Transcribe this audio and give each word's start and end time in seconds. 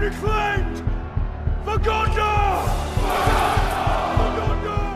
reclaimed 0.00 0.78
for 1.64 1.76
Gondor! 1.86 2.64
For 4.16 4.30
Gondor! 4.38 4.88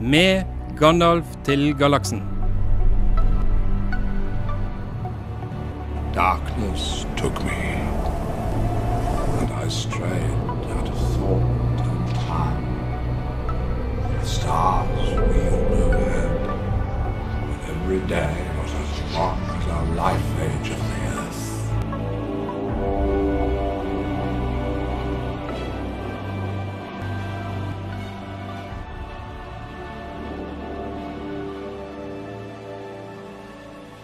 Med 0.00 0.44
Gandalf 0.78 1.26
til 1.44 1.74
galaksen. 1.78 2.35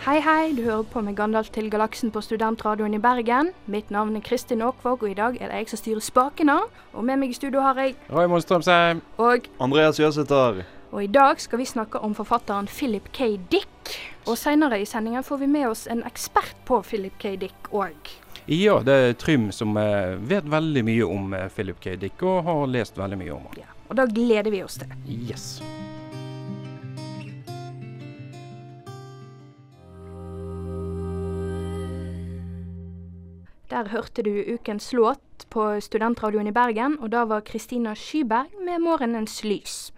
Hei, 0.03 0.17
hei, 0.19 0.51
du 0.51 0.65
hører 0.67 0.83
på 0.91 0.99
med 1.07 1.15
Gandalf 1.15 1.53
til 1.55 1.69
galaksen 1.71 2.11
på 2.11 2.19
Studentradioen 2.27 2.97
i 2.97 2.99
Bergen. 2.99 3.53
Mitt 3.71 3.91
navn 3.95 4.17
er 4.19 4.23
Kristin 4.27 4.65
Aakvåg, 4.67 5.05
og 5.07 5.11
i 5.13 5.15
dag 5.15 5.37
er 5.39 5.53
det 5.53 5.61
jeg 5.61 5.69
som 5.71 5.79
styrer 5.79 6.03
spakene. 6.03 6.57
Og 6.91 7.05
med 7.07 7.21
meg 7.21 7.31
i 7.31 7.37
studio 7.39 7.63
har 7.63 7.79
jeg 7.79 7.95
Raymond 8.11 8.43
Strømsheim. 8.43 8.99
Og, 9.23 9.47
Andreas 9.63 10.01
Jøsæter. 10.01 10.65
og 10.91 11.05
i 11.05 11.07
dag 11.07 11.39
skal 11.41 11.59
vi 11.59 11.65
snakke 11.65 12.01
om 12.03 12.17
forfatteren 12.19 12.67
Philip 12.67 13.13
K. 13.13 13.39
Dick. 13.53 13.95
Og 14.27 14.35
seinere 14.39 14.81
i 14.83 14.85
sendingen 14.85 15.23
får 15.23 15.37
vi 15.37 15.47
med 15.47 15.69
oss 15.69 15.87
en 15.87 16.03
ekspert 16.03 16.57
på 16.67 16.83
Philip 16.83 17.15
K. 17.19 17.37
Dick 17.37 17.71
òg. 17.71 18.11
Ja, 18.49 18.81
det 18.83 18.93
er 18.93 19.13
Trym 19.13 19.53
som 19.53 19.77
eh, 19.77 20.19
vet 20.19 20.51
veldig 20.51 20.83
mye 20.85 21.07
om 21.07 21.31
eh, 21.33 21.47
Philip 21.55 21.79
K. 21.79 21.95
Dick, 21.95 22.19
og 22.23 22.43
har 22.43 22.67
lest 22.67 22.99
veldig 22.99 23.23
mye 23.23 23.39
om 23.39 23.47
ham. 23.47 23.55
Ja, 23.63 23.71
og 23.87 24.03
da 24.03 24.11
gleder 24.11 24.51
vi 24.51 24.65
oss 24.67 24.83
til. 24.83 24.91
Yes. 25.07 25.63
Der 33.73 33.89
hørte 33.89 34.21
du 34.23 34.31
ukens 34.53 34.93
låt 34.93 35.47
på 35.49 35.63
Studentradioen 35.81 36.51
i 36.51 36.53
Bergen, 36.53 36.99
og 37.01 37.09
da 37.15 37.23
var 37.25 37.41
Kristina 37.41 37.95
Skyberg 37.97 38.53
med 38.61 38.83
'Morgenens 38.85 39.41
lys'. 39.45 39.93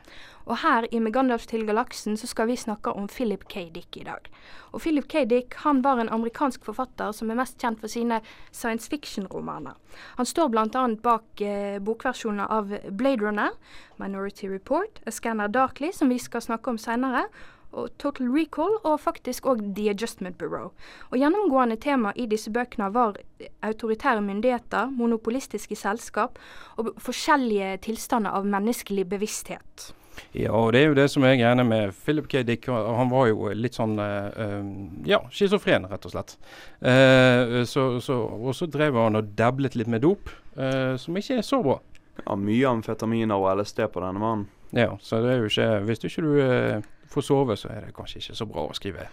Og 0.46 0.58
her 0.58 0.86
i 0.92 0.98
Med 0.98 1.12
Gandalf 1.12 1.46
til 1.46 1.66
galaksen 1.66 2.16
så 2.16 2.26
skal 2.26 2.46
vi 2.46 2.56
snakke 2.56 2.92
om 2.92 3.08
Philip 3.08 3.48
K. 3.48 3.54
Dick 3.74 3.96
i 3.96 4.04
dag. 4.04 4.30
Og 4.72 4.80
Philip 4.80 5.08
K. 5.08 5.24
Dick 5.24 5.54
han 5.54 5.82
var 5.82 5.98
en 5.98 6.08
amerikansk 6.08 6.64
forfatter 6.64 7.12
som 7.12 7.30
er 7.30 7.34
mest 7.34 7.58
kjent 7.58 7.80
for 7.80 7.88
sine 7.88 8.20
science 8.52 8.90
fiction-romaner. 8.90 9.74
Han 10.16 10.26
står 10.26 10.48
bl.a. 10.48 10.86
bak 11.02 11.40
eh, 11.40 11.78
bokversjoner 11.80 12.46
av 12.46 12.78
Blade 12.90 13.26
Runner, 13.26 13.50
Minority 13.96 14.46
Report, 14.46 15.00
A 15.06 15.10
Scanner 15.10 15.48
Darkly, 15.48 15.92
som 15.92 16.08
vi 16.08 16.18
skal 16.18 16.42
snakke 16.42 16.70
om 16.70 16.78
seinere, 16.78 17.24
og 17.24 17.53
Total 17.98 18.28
Recall, 18.30 18.76
og 18.84 19.00
faktisk 19.02 19.48
òg 19.50 19.62
The 19.76 19.90
Adjustment 19.92 20.38
Bureau. 20.38 20.72
Og 21.10 21.18
Gjennomgående 21.18 21.76
tema 21.80 22.12
i 22.16 22.28
disse 22.30 22.52
bøkene 22.54 22.90
var 22.94 23.18
autoritære 23.66 24.22
myndigheter, 24.24 24.92
monopolistiske 24.94 25.76
selskap 25.78 26.38
og 26.78 26.94
forskjellige 27.02 27.76
tilstander 27.88 28.34
av 28.34 28.46
menneskelig 28.48 29.06
bevissthet. 29.10 29.92
Ja, 30.34 30.52
og 30.54 30.72
det 30.74 30.80
er 30.80 30.90
jo 30.90 30.96
det 30.98 31.06
som 31.10 31.24
er 31.26 31.36
greia 31.38 31.66
med 31.66 31.94
Philip 32.04 32.26
K. 32.30 32.42
Dick. 32.46 32.66
Han 32.70 33.10
var 33.10 33.28
jo 33.30 33.50
litt 33.54 33.78
sånn 33.78 33.96
eh, 34.02 34.28
eh, 34.44 34.68
ja, 35.10 35.20
schizofren, 35.34 35.88
rett 35.90 36.06
og 36.06 36.14
slett. 36.14 36.36
Uh, 36.78 37.62
så, 37.66 38.00
så, 38.02 38.18
og 38.22 38.54
så 38.56 38.68
drev 38.70 38.98
han 38.98 39.18
og 39.18 39.34
dablet 39.38 39.74
litt 39.78 39.90
med 39.90 40.04
dop, 40.06 40.30
uh, 40.58 40.94
som 41.00 41.18
ikke 41.18 41.40
er 41.40 41.46
så 41.46 41.60
bra. 41.64 41.78
Ja, 42.20 42.36
mye 42.38 42.70
amfetaminer 42.70 43.38
og 43.38 43.60
LSD 43.60 43.86
på 43.90 44.02
denne 44.02 44.22
mannen. 44.22 44.50
Ja, 44.74 44.92
så 45.02 45.20
det 45.22 45.30
er 45.30 45.36
jo 45.38 45.50
ikke 45.50 45.66
Hvis 45.86 46.00
du 46.02 46.06
ikke 46.08 46.22
du 46.24 46.86
får 47.14 47.28
sove, 47.30 47.56
så 47.60 47.70
er 47.72 47.86
det 47.86 47.94
kanskje 47.96 48.22
ikke 48.22 48.38
så 48.40 48.48
bra 48.50 48.66
å 48.68 48.76
skrive. 48.76 49.08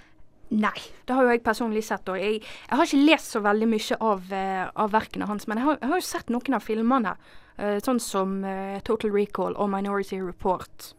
Nei, 0.52 0.80
det 1.08 1.16
har 1.16 1.24
jo 1.24 1.32
jeg 1.32 1.44
personlig 1.46 1.84
sett. 1.88 2.10
Og 2.12 2.20
jeg, 2.20 2.42
jeg 2.44 2.78
har 2.78 2.88
ikke 2.88 3.06
lest 3.08 3.36
så 3.36 3.42
veldig 3.44 3.68
mye 3.72 3.98
av, 4.04 4.26
uh, 4.34 4.66
av 4.84 4.92
verkene 4.92 5.30
hans, 5.30 5.48
men 5.48 5.62
jeg 5.62 5.68
har, 5.68 5.78
jeg 5.80 5.92
har 5.94 6.02
jo 6.02 6.08
sett 6.10 6.34
noen 6.34 6.58
av 6.58 6.66
filmene. 6.66 7.14
Uh, 7.62 7.78
sånn 7.84 8.02
som 8.04 8.34
uh, 8.44 8.76
Total 8.88 9.14
Recall 9.16 9.56
og 9.56 9.72
Minority 9.72 10.20
Report. 10.20 10.92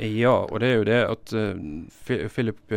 Ja, 0.00 0.34
og 0.48 0.58
det 0.62 0.72
er 0.72 0.80
jo 0.80 0.88
det 0.88 0.98
at 1.06 1.36
Philip 2.34 2.74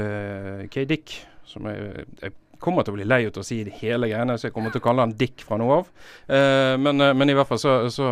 K. 0.69 0.85
Dick, 0.89 1.17
som 1.49 1.65
jeg, 1.69 2.05
jeg 2.21 2.37
kommer 2.61 2.85
til 2.85 2.93
å 2.93 2.99
bli 2.99 3.09
lei 3.09 3.23
ut 3.25 3.39
å 3.39 3.45
si 3.45 3.63
det 3.65 3.79
hele 3.81 4.11
greiene, 4.11 4.37
så 4.37 4.49
jeg 4.49 4.57
kommer 4.57 4.73
til 4.73 4.83
å 4.83 4.85
kalle 4.85 5.07
han 5.07 5.17
Dick 5.17 5.41
fra 5.47 5.57
nå 5.57 5.69
av. 5.79 5.89
Men, 6.27 6.99
men 6.99 7.31
i 7.31 7.35
hvert 7.37 7.47
fall 7.47 7.61
så, 7.61 7.75
så 7.93 8.09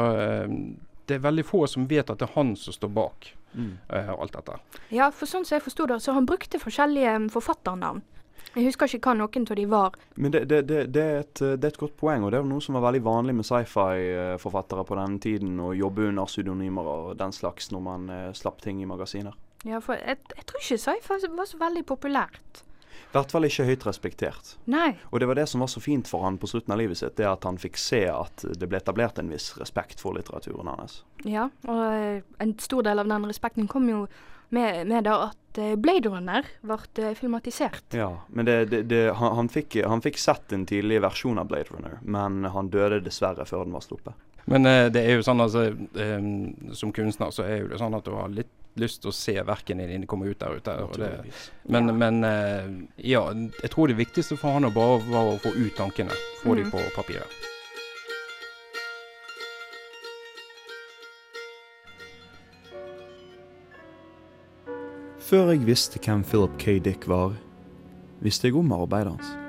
Det 1.07 1.17
er 1.17 1.25
veldig 1.25 1.45
få 1.45 1.65
som 1.67 1.89
vet 1.89 2.09
at 2.09 2.21
det 2.21 2.29
er 2.29 2.37
han 2.37 2.55
som 2.59 2.75
står 2.75 2.93
bak 2.95 3.33
eh, 3.55 4.11
alt 4.13 4.35
dette. 4.35 4.59
Ja, 4.93 5.09
for 5.11 5.29
sånn 5.29 5.47
som 5.47 5.57
jeg 5.57 5.65
forsto 5.65 5.87
det, 5.89 6.01
så 6.03 6.15
han 6.17 6.27
brukte 6.29 6.61
forskjellige 6.61 7.17
mm, 7.23 7.31
forfatternavn. 7.33 8.03
Jeg 8.57 8.71
husker 8.71 8.89
ikke 8.89 9.11
hva 9.11 9.17
noen 9.19 9.43
av 9.45 9.57
de 9.59 9.65
var. 9.69 9.97
Men 10.15 10.33
det, 10.33 10.45
det, 10.49 10.61
det, 10.69 10.83
det, 10.95 11.01
er 11.03 11.19
et, 11.21 11.41
det 11.41 11.67
er 11.67 11.73
et 11.73 11.81
godt 11.81 11.97
poeng, 11.99 12.23
og 12.25 12.31
det 12.33 12.39
er 12.39 12.47
noe 12.47 12.63
som 12.63 12.77
var 12.77 12.87
veldig 12.87 13.03
vanlig 13.05 13.35
med 13.37 13.45
sci-fi-forfattere 13.45 14.85
på 14.87 14.97
den 14.97 15.19
tiden, 15.21 15.59
å 15.61 15.73
jobbe 15.77 16.07
under 16.09 16.29
pseudonymer 16.29 16.93
og 16.93 17.11
den 17.19 17.35
slags 17.35 17.69
når 17.73 17.83
man 17.85 18.07
eh, 18.13 18.31
slapp 18.37 18.63
ting 18.63 18.81
i 18.81 18.89
magasiner. 18.89 19.35
Ja, 19.65 19.81
for 19.83 19.99
jeg, 19.99 20.21
jeg 20.33 20.47
tror 20.49 20.63
ikke 20.63 20.79
sci-fi 20.81 21.35
var 21.37 21.49
så 21.49 21.59
veldig 21.61 21.85
populært. 21.85 22.63
I 23.07 23.15
hvert 23.17 23.33
fall 23.33 23.47
ikke 23.47 23.65
høyt 23.67 23.85
respektert. 23.87 24.53
Nei. 24.69 24.91
Og 25.11 25.21
det 25.21 25.29
var 25.29 25.39
det 25.39 25.47
som 25.49 25.63
var 25.63 25.71
så 25.71 25.81
fint 25.83 26.09
for 26.09 26.25
han 26.25 26.39
på 26.41 26.49
slutten 26.51 26.75
av 26.75 26.81
livet 26.81 26.99
sitt, 26.99 27.15
det 27.17 27.27
at 27.29 27.47
han 27.47 27.59
fikk 27.61 27.79
se 27.81 28.03
at 28.11 28.45
det 28.59 28.69
ble 28.69 28.81
etablert 28.81 29.19
en 29.21 29.31
viss 29.31 29.53
respekt 29.57 30.03
for 30.03 30.17
litteraturen 30.17 30.69
hans. 30.73 31.01
Ja, 31.25 31.47
og 31.67 31.83
eh, 31.87 32.25
en 32.43 32.57
stor 32.61 32.85
del 32.87 33.03
av 33.03 33.09
den 33.09 33.29
respekten 33.29 33.69
kom 33.71 33.89
jo 33.89 34.05
med, 34.49 34.87
med 34.87 35.07
da 35.07 35.17
at 35.29 35.59
eh, 35.59 35.75
Blade 35.79 36.11
Runner 36.11 36.47
ble 36.61 36.77
eh, 37.03 37.15
filmatisert. 37.17 37.95
Ja, 37.97 38.11
men 38.27 38.47
det, 38.47 38.57
det, 38.71 38.83
det, 38.91 39.03
han, 39.19 39.35
han, 39.41 39.49
fikk, 39.51 39.79
han 39.83 40.03
fikk 40.03 40.19
sett 40.21 40.53
en 40.55 40.65
tidlig 40.69 41.01
versjon 41.03 41.39
av 41.41 41.49
Blade 41.51 41.73
Runner, 41.73 41.99
men 42.03 42.45
han 42.53 42.71
døde 42.73 43.01
dessverre 43.05 43.47
før 43.47 43.67
den 43.67 43.75
var 43.75 43.85
sluppet. 43.85 44.26
Men 44.47 44.65
eh, 44.65 44.85
det 44.89 45.01
er 45.03 45.17
jo 45.17 45.25
sånn 45.27 45.41
altså 45.43 45.65
eh, 45.99 46.73
Som 46.77 46.93
kunstner 46.95 47.33
så 47.35 47.43
er 47.43 47.57
jo 47.65 47.67
det 47.73 47.79
sånn 47.81 47.97
at 47.97 48.05
du 48.07 48.13
har 48.15 48.29
litt 48.31 48.53
lyst 48.77 49.01
til 49.01 49.09
å 49.09 49.15
se 49.17 49.33
verkene 49.41 49.87
dine 49.89 50.05
komme 50.05 50.27
ut 50.29 50.37
der 50.39 50.53
ute. 50.59 50.73
Og 50.85 50.97
det, 51.01 51.09
men 51.67 51.87
Ja. 51.89 51.93
men 51.97 52.23
eh, 52.23 52.67
ja, 53.09 53.23
jeg 53.63 53.71
tror 53.73 53.87
det 53.89 53.97
viktigste 53.97 54.37
for 54.37 54.53
han 54.53 54.67
bare 54.71 54.99
var 55.09 55.31
å 55.33 55.39
få 55.41 55.49
ut 55.57 55.73
tankene. 55.75 56.13
Få 56.43 56.53
de 56.55 56.63
Mhm. 56.63 56.71
på 56.71 56.83
papiret. 56.95 57.33
Før 65.27 65.51
jeg 65.51 65.65
visste 65.67 65.99
hvem 65.99 66.23
Philip 66.23 66.53
K. 66.61 66.77
Dick 66.83 67.07
var, 67.09 67.35
visste 68.23 68.47
jeg 68.47 68.55
om 68.59 68.71
arbeidet 68.75 69.15
hans. 69.17 69.46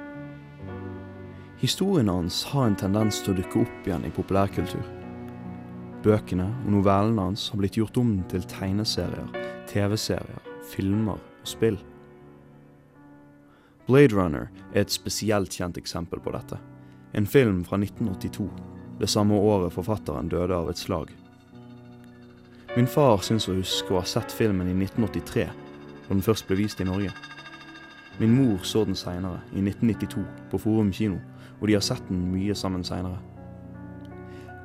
Historien 1.58 2.08
hans 2.08 2.44
har 2.44 2.68
en 2.68 2.76
tendens 2.78 3.16
til 3.18 3.32
å 3.32 3.40
dukke 3.40 3.64
opp 3.64 3.86
igjen 3.88 4.04
i 4.06 4.12
populærkultur. 4.14 4.84
Bøkene 6.04 6.44
og 6.62 6.68
novellene 6.70 7.24
hans 7.26 7.48
har 7.50 7.58
blitt 7.58 7.74
gjort 7.80 7.96
om 7.98 8.12
til 8.30 8.44
tegneserier, 8.46 9.32
TV-serier, 9.66 10.44
filmer 10.70 11.18
og 11.18 11.48
spill. 11.50 11.78
Blade 13.88 14.14
Runner 14.14 14.46
er 14.70 14.84
et 14.84 14.94
spesielt 14.94 15.56
kjent 15.58 15.80
eksempel 15.80 16.22
på 16.22 16.30
dette. 16.36 16.60
En 17.18 17.26
film 17.26 17.64
fra 17.66 17.80
1982, 17.80 18.46
det 19.00 19.08
samme 19.10 19.34
året 19.34 19.74
forfatteren 19.74 20.30
døde 20.30 20.54
av 20.54 20.70
et 20.70 20.78
slag. 20.78 21.10
Min 22.76 22.86
far 22.86 23.18
syns 23.26 23.48
å 23.48 23.56
huske 23.56 23.96
å 23.96 23.98
ha 23.98 24.04
sett 24.06 24.30
filmen 24.30 24.70
i 24.70 24.76
1983, 24.76 25.48
da 25.48 26.12
den 26.12 26.22
først 26.22 26.46
ble 26.46 26.60
vist 26.60 26.78
i 26.78 26.86
Norge. 26.86 27.10
Min 28.20 28.36
mor 28.36 28.62
så 28.62 28.84
den 28.86 28.98
seinere, 28.98 29.40
i 29.56 29.64
1992, 29.64 30.22
på 30.52 30.62
Forum 30.62 30.94
kino, 30.94 31.18
og 31.58 31.66
de 31.68 31.76
har 31.76 31.84
sett 31.84 32.04
den 32.08 32.28
mye 32.32 32.54
sammen 32.54 32.84
seinere. 32.86 33.18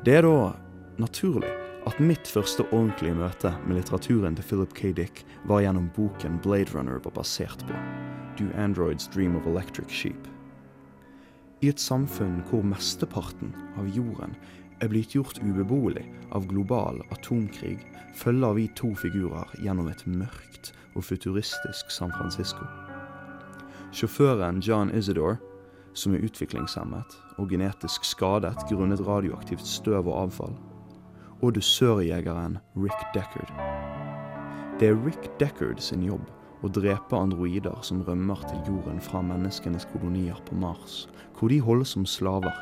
Det 0.06 0.18
er 0.19 0.28
da 0.28 0.54
naturlig 1.01 1.51
at 1.88 2.00
mitt 2.00 2.28
første 2.30 2.63
ordentlige 2.72 3.16
møte 3.18 3.51
med 3.66 3.78
litteraturen 3.80 4.38
til 4.38 4.48
Philip 4.48 4.74
K. 4.78 4.92
Dick 4.95 5.24
var 5.50 5.63
gjennom 5.63 5.90
boken 5.95 6.40
Blade 6.44 6.72
Runner 6.75 7.01
var 7.04 7.16
basert 7.18 7.63
på, 7.68 7.80
Do 8.40 8.48
Androids 8.57 9.07
Dream 9.07 9.36
of 9.36 9.48
Electric 9.48 9.92
Sheep. 9.92 10.28
I 11.63 11.69
et 11.72 11.80
samfunn 11.80 12.42
hvor 12.50 12.63
mesteparten 12.68 13.54
av 13.80 13.88
jorden 13.96 14.36
er 14.84 14.89
blitt 14.92 15.13
gjort 15.16 15.39
ubeboelig 15.39 16.04
av 16.36 16.48
global 16.50 17.00
atomkrig, 17.16 17.78
følger 18.19 18.57
vi 18.57 18.68
to 18.75 18.92
figurer 19.00 19.51
gjennom 19.63 19.88
et 19.92 20.04
mørkt 20.07 20.74
og 20.94 21.06
futuristisk 21.07 21.92
San 21.92 22.12
Francisco. 22.18 22.68
Sjåføren 23.94 24.60
John 24.66 24.92
Isidore, 24.92 25.38
som 25.94 26.13
er 26.13 26.24
utviklingshemmet 26.25 27.18
og 27.38 27.50
genetisk 27.50 28.06
skadet 28.07 28.66
grunnet 28.69 29.01
radioaktivt 29.07 29.66
støv 29.68 30.07
og 30.07 30.25
avfall, 30.25 30.56
og 31.42 31.56
dusørjegeren 31.56 32.57
Rick 32.75 33.10
Deckard. 33.16 33.51
Det 34.80 34.90
er 34.90 35.00
Rick 35.06 35.30
Deckard 35.40 35.81
sin 35.84 36.06
jobb 36.06 36.30
å 36.63 36.72
drepe 36.72 37.18
androider 37.19 37.75
som 37.84 38.01
rømmer 38.07 38.40
til 38.48 38.62
jorden 38.68 39.01
fra 39.04 39.22
menneskenes 39.25 39.86
kolonier 39.92 40.40
på 40.48 40.56
Mars, 40.56 41.04
hvor 41.38 41.51
de 41.51 41.60
holdes 41.62 41.94
som 41.96 42.07
slaver, 42.07 42.54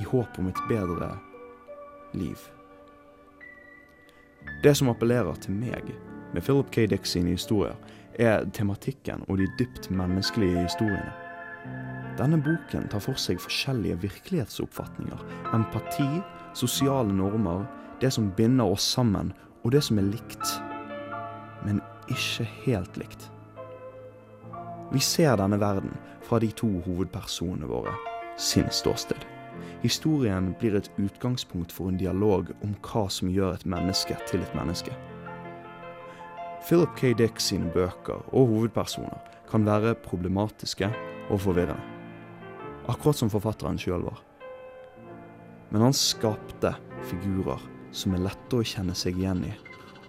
i 0.00 0.06
håp 0.08 0.38
om 0.40 0.48
et 0.48 0.62
bedre 0.70 1.10
liv. 2.16 2.38
Det 4.64 4.72
som 4.78 4.88
appellerer 4.88 5.36
til 5.44 5.58
meg 5.58 5.92
med 6.32 6.40
Philip 6.42 6.70
K. 6.72 6.86
Dick 6.88 7.06
sine 7.06 7.36
historier, 7.36 7.76
er 8.20 8.44
tematikken 8.52 9.24
og 9.28 9.38
de 9.40 9.48
dypt 9.58 9.90
menneskelige 9.90 10.64
historiene. 10.66 11.21
Denne 12.18 12.36
boken 12.44 12.90
tar 12.92 13.00
for 13.00 13.16
seg 13.16 13.40
forskjellige 13.40 13.96
virkelighetsoppfatninger, 14.02 15.20
empati, 15.56 16.08
sosiale 16.54 17.12
normer, 17.16 17.64
det 18.00 18.12
som 18.12 18.30
binder 18.36 18.68
oss 18.68 18.84
sammen, 18.84 19.32
og 19.64 19.72
det 19.72 19.80
som 19.86 20.00
er 20.00 20.10
likt, 20.10 20.56
men 21.64 21.80
ikke 22.12 22.44
helt 22.66 22.98
likt. 23.00 23.28
Vi 24.92 25.00
ser 25.00 25.38
denne 25.40 25.56
verden 25.60 25.94
fra 26.26 26.40
de 26.42 26.50
to 26.52 26.68
hovedpersonene 26.84 27.70
våre 27.70 27.94
sin 28.36 28.68
ståsted. 28.68 29.24
Historien 29.82 30.52
blir 30.60 30.76
et 30.76 30.90
utgangspunkt 31.00 31.72
for 31.72 31.88
en 31.88 32.00
dialog 32.00 32.52
om 32.62 32.74
hva 32.84 33.06
som 33.08 33.30
gjør 33.32 33.56
et 33.56 33.66
menneske 33.68 34.16
til 34.28 34.44
et 34.44 34.54
menneske. 34.58 34.92
Philip 36.66 36.92
K. 36.98 37.14
Dick 37.18 37.40
sine 37.40 37.72
bøker 37.72 38.20
og 38.32 38.52
hovedpersoner 38.52 39.18
kan 39.50 39.66
være 39.66 39.96
problematiske 40.04 40.92
og 41.30 41.40
forvirrende. 41.40 42.01
Akkurat 42.90 43.16
som 43.16 43.30
forfatteren 43.30 43.78
sjøl 43.78 44.02
var. 44.08 44.22
Men 45.70 45.86
han 45.86 45.94
skapte 45.96 46.74
figurer 47.08 47.60
som 47.94 48.16
er 48.16 48.24
lette 48.24 48.58
å 48.58 48.66
kjenne 48.66 48.96
seg 48.98 49.20
igjen 49.20 49.44
i, 49.46 49.52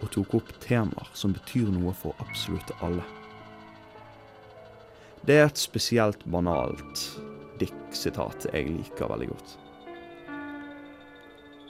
og 0.01 0.09
tok 0.15 0.39
opp 0.39 0.49
temaer 0.63 1.11
som 1.15 1.35
betyr 1.35 1.69
noe 1.71 1.93
for 1.95 2.17
absolutt 2.23 2.73
alle. 2.81 3.05
Det 5.23 5.37
er 5.39 5.45
et 5.47 5.61
spesielt 5.61 6.25
banalt 6.27 7.05
Dick-sitat 7.61 8.49
jeg 8.49 8.73
liker 8.73 9.11
veldig 9.11 9.29
godt. 9.29 9.53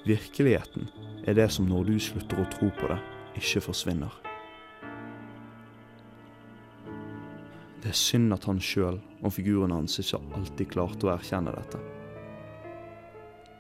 Virkeligheten 0.08 0.88
er 1.28 1.38
det 1.38 1.52
som 1.54 1.68
når 1.70 1.92
du 1.92 1.96
slutter 2.02 2.42
å 2.42 2.50
tro 2.56 2.72
på 2.80 2.90
det, 2.90 3.00
ikke 3.40 3.68
forsvinner. 3.68 4.23
Det 7.84 7.90
er 7.92 8.00
synd 8.00 8.32
at 8.32 8.46
han 8.48 8.62
sjøl 8.64 9.02
og 9.28 9.34
figurene 9.36 9.76
hans 9.76 10.00
ikke 10.00 10.22
alltid 10.38 10.70
klarte 10.72 11.10
å 11.10 11.12
erkjenne 11.18 11.52
dette. 11.52 11.82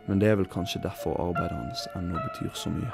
Men 0.07 0.21
det 0.21 0.29
er 0.31 0.37
vel 0.39 0.47
kanskje 0.51 0.79
derfor 0.83 1.19
arbeidet 1.19 1.57
hans 1.57 1.83
ennå 1.99 2.15
betyr 2.29 2.55
så 2.55 2.71
mye. 2.71 2.91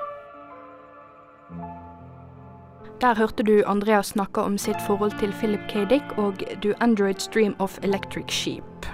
Der 2.99 3.15
hørte 3.15 3.45
du 3.45 3.61
Andreas 3.69 4.11
snakke 4.15 4.41
om 4.41 4.57
sitt 4.57 4.81
forhold 4.87 5.13
til 5.21 5.31
Philip 5.37 5.69
K. 5.69 5.85
Dick 5.89 6.17
og 6.17 6.41
Do 6.65 6.73
Androids 6.81 7.29
Dream 7.29 7.53
of 7.59 7.77
Electric 7.83 8.33
Sheep. 8.33 8.89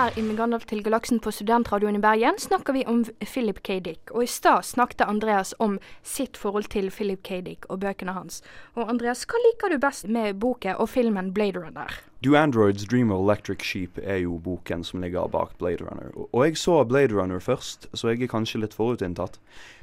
Her 0.00 0.18
i 0.18 0.22
Med 0.22 0.62
til 0.64 0.80
galaksen 0.80 1.18
på 1.20 1.28
Studentradioen 1.34 1.98
i 1.98 2.00
Bergen 2.00 2.38
snakker 2.40 2.72
vi 2.72 2.84
om 2.88 3.02
Philip 3.20 3.58
K. 3.62 3.80
Dick. 3.84 4.10
Og 4.14 4.22
i 4.24 4.26
stad 4.26 4.64
snakket 4.64 5.02
Andreas 5.04 5.52
om 5.58 5.74
sitt 6.02 6.38
forhold 6.40 6.70
til 6.72 6.88
Philip 6.90 7.20
K. 7.22 7.42
Dick 7.44 7.66
og 7.68 7.82
bøkene 7.82 8.14
hans. 8.16 8.40
Og 8.76 8.88
Andreas, 8.88 9.26
hva 9.28 9.36
liker 9.44 9.74
du 9.74 9.78
best 9.82 10.08
med 10.08 10.38
boken 10.40 10.78
og 10.80 10.88
filmen 10.88 11.34
Blade 11.36 11.60
Runner? 11.60 11.92
Do 12.24 12.32
Androids 12.38 12.86
Dream 12.88 13.12
of 13.12 13.20
Electric 13.26 13.66
Sheep 13.66 14.00
er 14.02 14.22
jo 14.22 14.38
boken 14.38 14.84
som 14.84 15.04
ligger 15.04 15.28
bak 15.28 15.58
Blade 15.58 15.84
Runner. 15.84 16.10
Og- 16.16 16.46
jeg 16.46 16.56
så 16.56 16.84
Blade 16.84 17.14
Runner 17.14 17.38
først, 17.38 17.88
så 17.92 18.08
jeg 18.08 18.22
er 18.22 18.32
kanskje 18.38 18.60
litt 18.60 18.74
forutinntatt. 18.74 19.38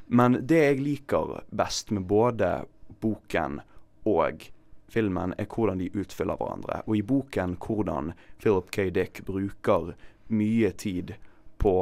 Men 0.08 0.34
det 0.48 0.64
jeg 0.64 0.80
liker 0.80 1.44
best 1.56 1.92
med 1.92 2.08
både 2.08 2.66
boken 3.02 3.62
og 4.06 4.50
filmen, 4.92 5.34
er 5.38 5.50
hvordan 5.52 5.82
de 5.82 5.92
utfyller 5.94 6.40
hverandre. 6.40 6.82
Og 6.88 6.98
i 6.98 7.06
boken 7.06 7.58
hvordan 7.62 8.14
Philip 8.42 8.72
K. 8.72 8.90
Dick 8.96 9.24
bruker 9.28 9.94
mye 10.28 10.72
tid 10.72 11.16
på 11.62 11.76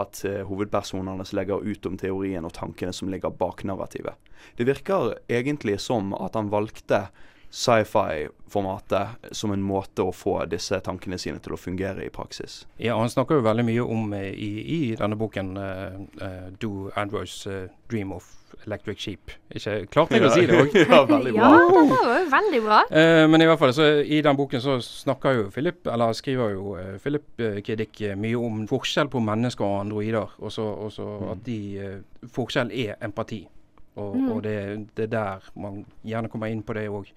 at 0.00 0.22
eh, 0.24 0.40
hovedpersonene 0.48 1.24
legger 1.36 1.64
ut 1.64 1.86
om 1.86 1.98
teorien 2.00 2.46
og 2.48 2.54
tankene 2.56 2.94
som 2.96 3.10
ligger 3.12 3.34
bak 3.36 3.64
narrativet. 3.68 4.16
Det 4.56 4.66
virker 4.66 5.18
egentlig 5.28 5.78
som 5.84 6.14
at 6.16 6.38
han 6.38 6.50
valgte 6.52 7.06
sci-fi-formatet 7.52 9.08
som 9.30 9.52
en 9.52 9.62
måte 9.62 10.06
å 10.06 10.12
få 10.16 10.38
disse 10.48 10.78
tankene 10.80 11.18
sine 11.20 11.40
til 11.44 11.52
å 11.52 11.60
fungere 11.60 12.06
i 12.06 12.12
praksis. 12.12 12.62
Ja, 12.80 12.96
han 12.96 13.12
snakker 13.12 13.38
jo 13.38 13.44
veldig 13.44 13.66
mye 13.68 13.84
om 13.84 14.14
eh, 14.16 14.30
i, 14.32 14.52
i 14.64 14.78
denne 14.96 15.18
boken 15.20 15.50
uh, 15.60 16.48
Do 16.62 16.88
Androids 16.96 17.42
eh, 17.46 17.68
Dream 17.92 18.14
of 18.16 18.30
Electric 18.64 19.04
Sheep. 19.04 19.36
Ikke 19.52 19.76
klarte 19.92 20.16
jeg 20.16 20.30
å 20.30 20.32
si 20.32 20.48
det 20.48 20.58
òg? 20.62 20.80
ja, 20.94 21.04
veldig 21.08 21.36
bra. 21.36 21.52
Ja, 21.52 21.62
dette 21.76 22.00
var 22.08 22.20
jo 22.22 22.26
veldig 22.32 22.64
bra. 22.64 22.82
Uh, 22.88 23.24
men 23.28 23.44
i 23.44 23.52
hvert 23.52 23.60
fall, 23.60 23.76
så 23.76 23.92
i 24.00 24.24
den 24.24 24.40
boken 24.40 24.64
så 24.64 24.80
snakker 24.86 25.36
jo 25.42 25.46
Philip, 25.52 25.84
eller 25.92 26.16
skriver 26.16 26.56
jo 26.56 26.76
uh, 26.80 26.92
Philip 27.04 27.28
uh, 27.44 27.60
Kiddick 27.60 28.00
mye 28.16 28.40
om 28.40 28.64
forskjell 28.70 29.12
på 29.12 29.20
mennesker 29.28 29.68
og 29.68 29.82
androider. 29.84 30.38
Og 30.40 30.56
så 30.56 30.70
mm. 30.72 31.32
at 31.36 31.44
de 31.44 31.60
forskjell 32.32 32.72
er 32.72 32.96
empati. 33.04 33.44
Og, 33.96 34.16
Mm. 34.16 34.32
og 34.32 34.42
det, 34.42 34.56
det 34.96 35.04
er 35.04 35.12
der 35.12 35.50
man 35.60 35.84
gjerne 36.04 36.28
kommer 36.32 36.48
inn 36.48 36.62
på 36.62 36.72
det 36.72 36.88
òg 36.88 37.10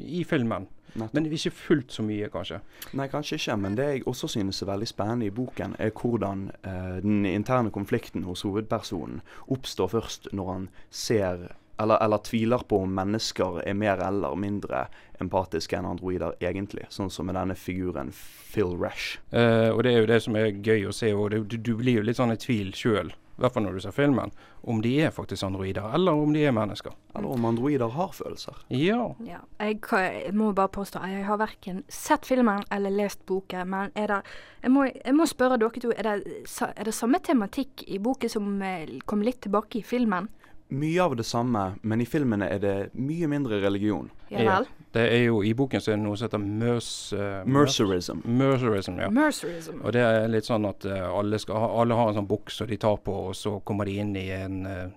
i 0.00 0.24
filmen. 0.24 0.66
Nettopp. 0.94 1.14
Men 1.14 1.26
ikke 1.26 1.50
fullt 1.52 1.92
så 1.92 2.02
mye, 2.02 2.30
kanskje. 2.32 2.60
Nei, 2.96 3.08
kanskje 3.12 3.36
ikke, 3.36 3.56
men 3.60 3.76
det 3.76 3.84
jeg 3.90 4.04
også 4.08 4.28
synes 4.32 4.62
er 4.62 4.70
veldig 4.70 4.88
spennende 4.88 5.26
i 5.28 5.34
boken, 5.34 5.76
er 5.78 5.92
hvordan 5.92 6.46
uh, 6.64 6.96
den 7.04 7.26
interne 7.28 7.70
konflikten 7.70 8.24
hos 8.24 8.42
hovedpersonen 8.46 9.20
oppstår 9.52 9.92
først 9.92 10.30
når 10.32 10.52
han 10.52 10.68
ser 10.90 11.48
eller, 11.78 12.00
eller 12.02 12.18
tviler 12.26 12.64
på 12.66 12.80
om 12.82 12.90
mennesker 12.96 13.60
er 13.68 13.76
mer 13.78 14.00
eller 14.02 14.34
mindre 14.34 14.86
empatiske 15.22 15.76
enn 15.78 15.86
androider 15.86 16.34
egentlig. 16.40 16.88
Sånn 16.90 17.12
som 17.12 17.28
med 17.28 17.36
denne 17.38 17.54
figuren 17.54 18.10
Phil 18.16 18.72
Rash. 18.80 19.20
Uh, 19.30 19.70
og 19.76 19.84
det 19.84 19.92
er 19.92 20.00
jo 20.00 20.10
det 20.10 20.22
som 20.24 20.40
er 20.40 20.50
gøy 20.56 20.88
å 20.88 20.96
se. 20.96 21.12
og 21.14 21.30
det, 21.30 21.44
du, 21.52 21.56
du 21.60 21.76
blir 21.78 22.00
jo 22.00 22.08
litt 22.08 22.18
sånn 22.18 22.34
i 22.34 22.40
tvil 22.40 22.72
sjøl, 22.74 23.12
i 23.38 23.42
hvert 23.44 23.54
fall 23.54 23.62
når 23.68 23.76
du 23.78 23.82
ser 23.84 23.94
filmen, 23.94 24.32
om 24.66 24.80
de 24.82 24.92
er 25.06 25.12
faktisk 25.14 25.46
androider, 25.46 25.84
eller 25.94 26.18
om 26.18 26.32
de 26.34 26.42
er 26.48 26.54
mennesker. 26.54 26.94
Eller 27.14 27.30
om 27.30 27.44
androider 27.46 27.92
har 27.94 28.10
følelser. 28.16 28.56
Ja. 28.74 29.12
Ja, 29.22 29.38
jeg, 29.62 29.78
jeg 29.92 30.34
må 30.34 30.50
bare 30.56 30.72
påstå 30.74 31.04
jeg 31.06 31.22
har 31.28 31.38
verken 31.38 31.84
sett 31.86 32.26
filmen 32.26 32.66
eller 32.74 32.90
lest 32.90 33.22
boken. 33.30 33.70
Men 33.70 33.94
er 33.94 34.10
det 34.10 34.20
Jeg 34.62 34.72
må, 34.74 34.88
jeg 34.90 35.14
må 35.14 35.26
spørre 35.30 35.56
dere 35.58 35.80
to. 35.80 35.92
Er 35.94 36.02
det, 36.02 36.42
er 36.66 36.84
det 36.84 36.94
samme 36.94 37.20
tematikk 37.22 37.84
i 37.86 38.00
boken 38.02 38.28
som 38.28 38.62
eh, 38.62 38.98
kom 39.06 39.22
litt 39.22 39.40
tilbake 39.46 39.78
i 39.78 39.86
filmen? 39.86 40.26
Mye 40.68 41.00
av 41.00 41.14
det 41.16 41.24
samme, 41.24 41.62
men 41.82 42.00
i 42.00 42.06
filmene 42.06 42.44
er 42.52 42.58
det 42.60 42.74
mye 43.00 43.28
mindre 43.30 43.60
religion. 43.62 44.10
Ja 44.28 44.44
vel? 44.44 44.66
Det 44.92 45.04
er 45.12 45.22
jo 45.26 45.42
I 45.44 45.54
boken 45.56 45.80
så 45.80 45.92
er 45.92 45.96
det 45.96 46.02
noe 46.04 46.16
som 46.16 46.28
heter 46.28 46.42
mers, 46.44 46.88
uh, 47.16 47.40
Mercerism. 47.48 48.20
Mercerism, 48.24 48.98
ja. 49.00 49.08
Mercerism. 49.12 49.80
Og 49.84 49.92
det 49.96 50.02
er 50.04 50.28
litt 50.28 50.48
sånn 50.48 50.64
at 50.68 50.84
uh, 50.88 51.08
alle, 51.16 51.40
skal 51.40 51.56
ha, 51.60 51.68
alle 51.80 51.96
har 51.96 52.10
en 52.12 52.18
sånn 52.20 52.28
boks 52.28 52.60
som 52.60 52.68
de 52.68 52.76
tar 52.80 52.96
på, 53.04 53.14
og 53.30 53.36
så 53.36 53.58
kommer 53.64 53.88
de 53.88 53.96
inn 54.02 54.14
i 54.16 54.26
en 54.36 54.58
uh, 54.66 54.88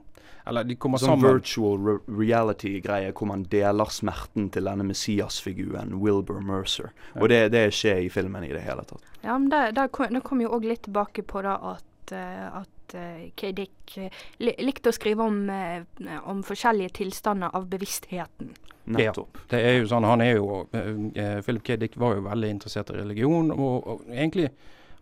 Eller 0.48 0.64
de 0.66 0.76
kommer 0.76 0.98
Sånn 0.98 1.20
sammen. 1.20 1.36
virtual 1.38 1.78
re 1.86 1.98
reality-greie 2.20 3.12
hvor 3.14 3.28
man 3.30 3.44
deler 3.52 3.92
smerten 3.94 4.50
til 4.50 4.66
denne 4.66 4.84
Messias-figuren 4.88 5.94
Wilbur 6.02 6.42
Mercer. 6.42 6.90
Og 7.20 7.30
det, 7.30 7.52
det 7.54 7.68
skjer 7.78 8.02
i 8.08 8.10
filmen 8.10 8.44
i 8.48 8.52
det 8.52 8.64
hele 8.66 8.84
tatt. 8.90 9.04
Ja, 9.22 9.38
men 9.38 9.52
det, 9.54 9.76
det, 9.78 9.88
kom, 9.94 10.10
det 10.10 10.24
kom 10.26 10.42
jo 10.42 10.50
òg 10.58 10.66
litt 10.66 10.82
tilbake 10.88 11.22
på 11.24 11.44
da 11.46 11.60
at, 11.76 12.12
eh, 12.18 12.48
at 12.92 13.00
eh, 13.00 13.32
K. 13.36 13.52
Dick 13.52 13.98
likte 14.40 14.90
å 14.90 14.96
skrive 14.96 15.24
om, 15.24 15.50
eh, 15.50 15.84
om 16.26 16.44
forskjellige 16.44 16.98
tilstander 17.02 17.50
av 17.54 17.70
bevisstheten. 17.70 18.54
Nettopp. 18.92 19.38
Det 19.50 19.62
er 19.62 19.80
jo 19.80 19.88
sånn, 19.88 20.08
han 20.10 20.22
er 20.22 20.36
jo 20.36 20.66
eh, 20.74 21.40
Philip 21.46 21.64
K. 21.64 21.78
Dick 21.78 21.98
var 21.98 22.16
jo 22.16 22.28
veldig 22.28 22.50
interessert 22.50 22.90
i 22.92 23.00
religion, 23.00 23.52
og, 23.52 23.88
og 23.88 24.06
egentlig 24.10 24.50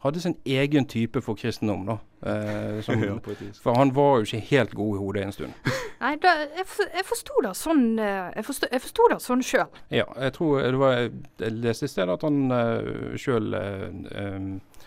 hadde 0.04 0.22
sin 0.24 0.38
egen 0.48 0.86
type 0.88 1.20
for 1.24 1.36
kristendom, 1.36 1.86
da. 1.88 1.98
Eh, 2.30 2.82
som, 2.86 3.02
Ja. 3.04 3.18
For 3.64 3.76
han 3.76 3.94
var 3.96 4.20
jo 4.20 4.28
ikke 4.28 4.44
helt 4.50 4.76
god 4.76 4.96
i 4.96 5.00
hodet 5.00 5.24
en 5.24 5.32
stund. 5.36 5.72
Nei, 6.04 6.14
da, 6.24 6.36
jeg, 6.56 6.66
for, 6.68 6.92
jeg 6.96 7.04
forsto 7.04 7.42
det 7.44 7.50
sånn 7.60 7.82
Jeg 8.00 8.46
forsto, 8.48 9.08
det 9.12 9.18
sånn 9.20 9.42
sjøl. 9.44 9.68
Ja, 9.92 10.06
jeg 10.16 10.32
tror 10.38 10.62
det 10.64 10.80
var 10.80 10.94
Jeg 10.96 11.58
leste 11.58 11.90
i 11.90 11.92
stedet 11.92 12.16
at 12.16 12.24
han 12.24 12.38
uh, 12.48 13.18
sjøl 13.20 13.52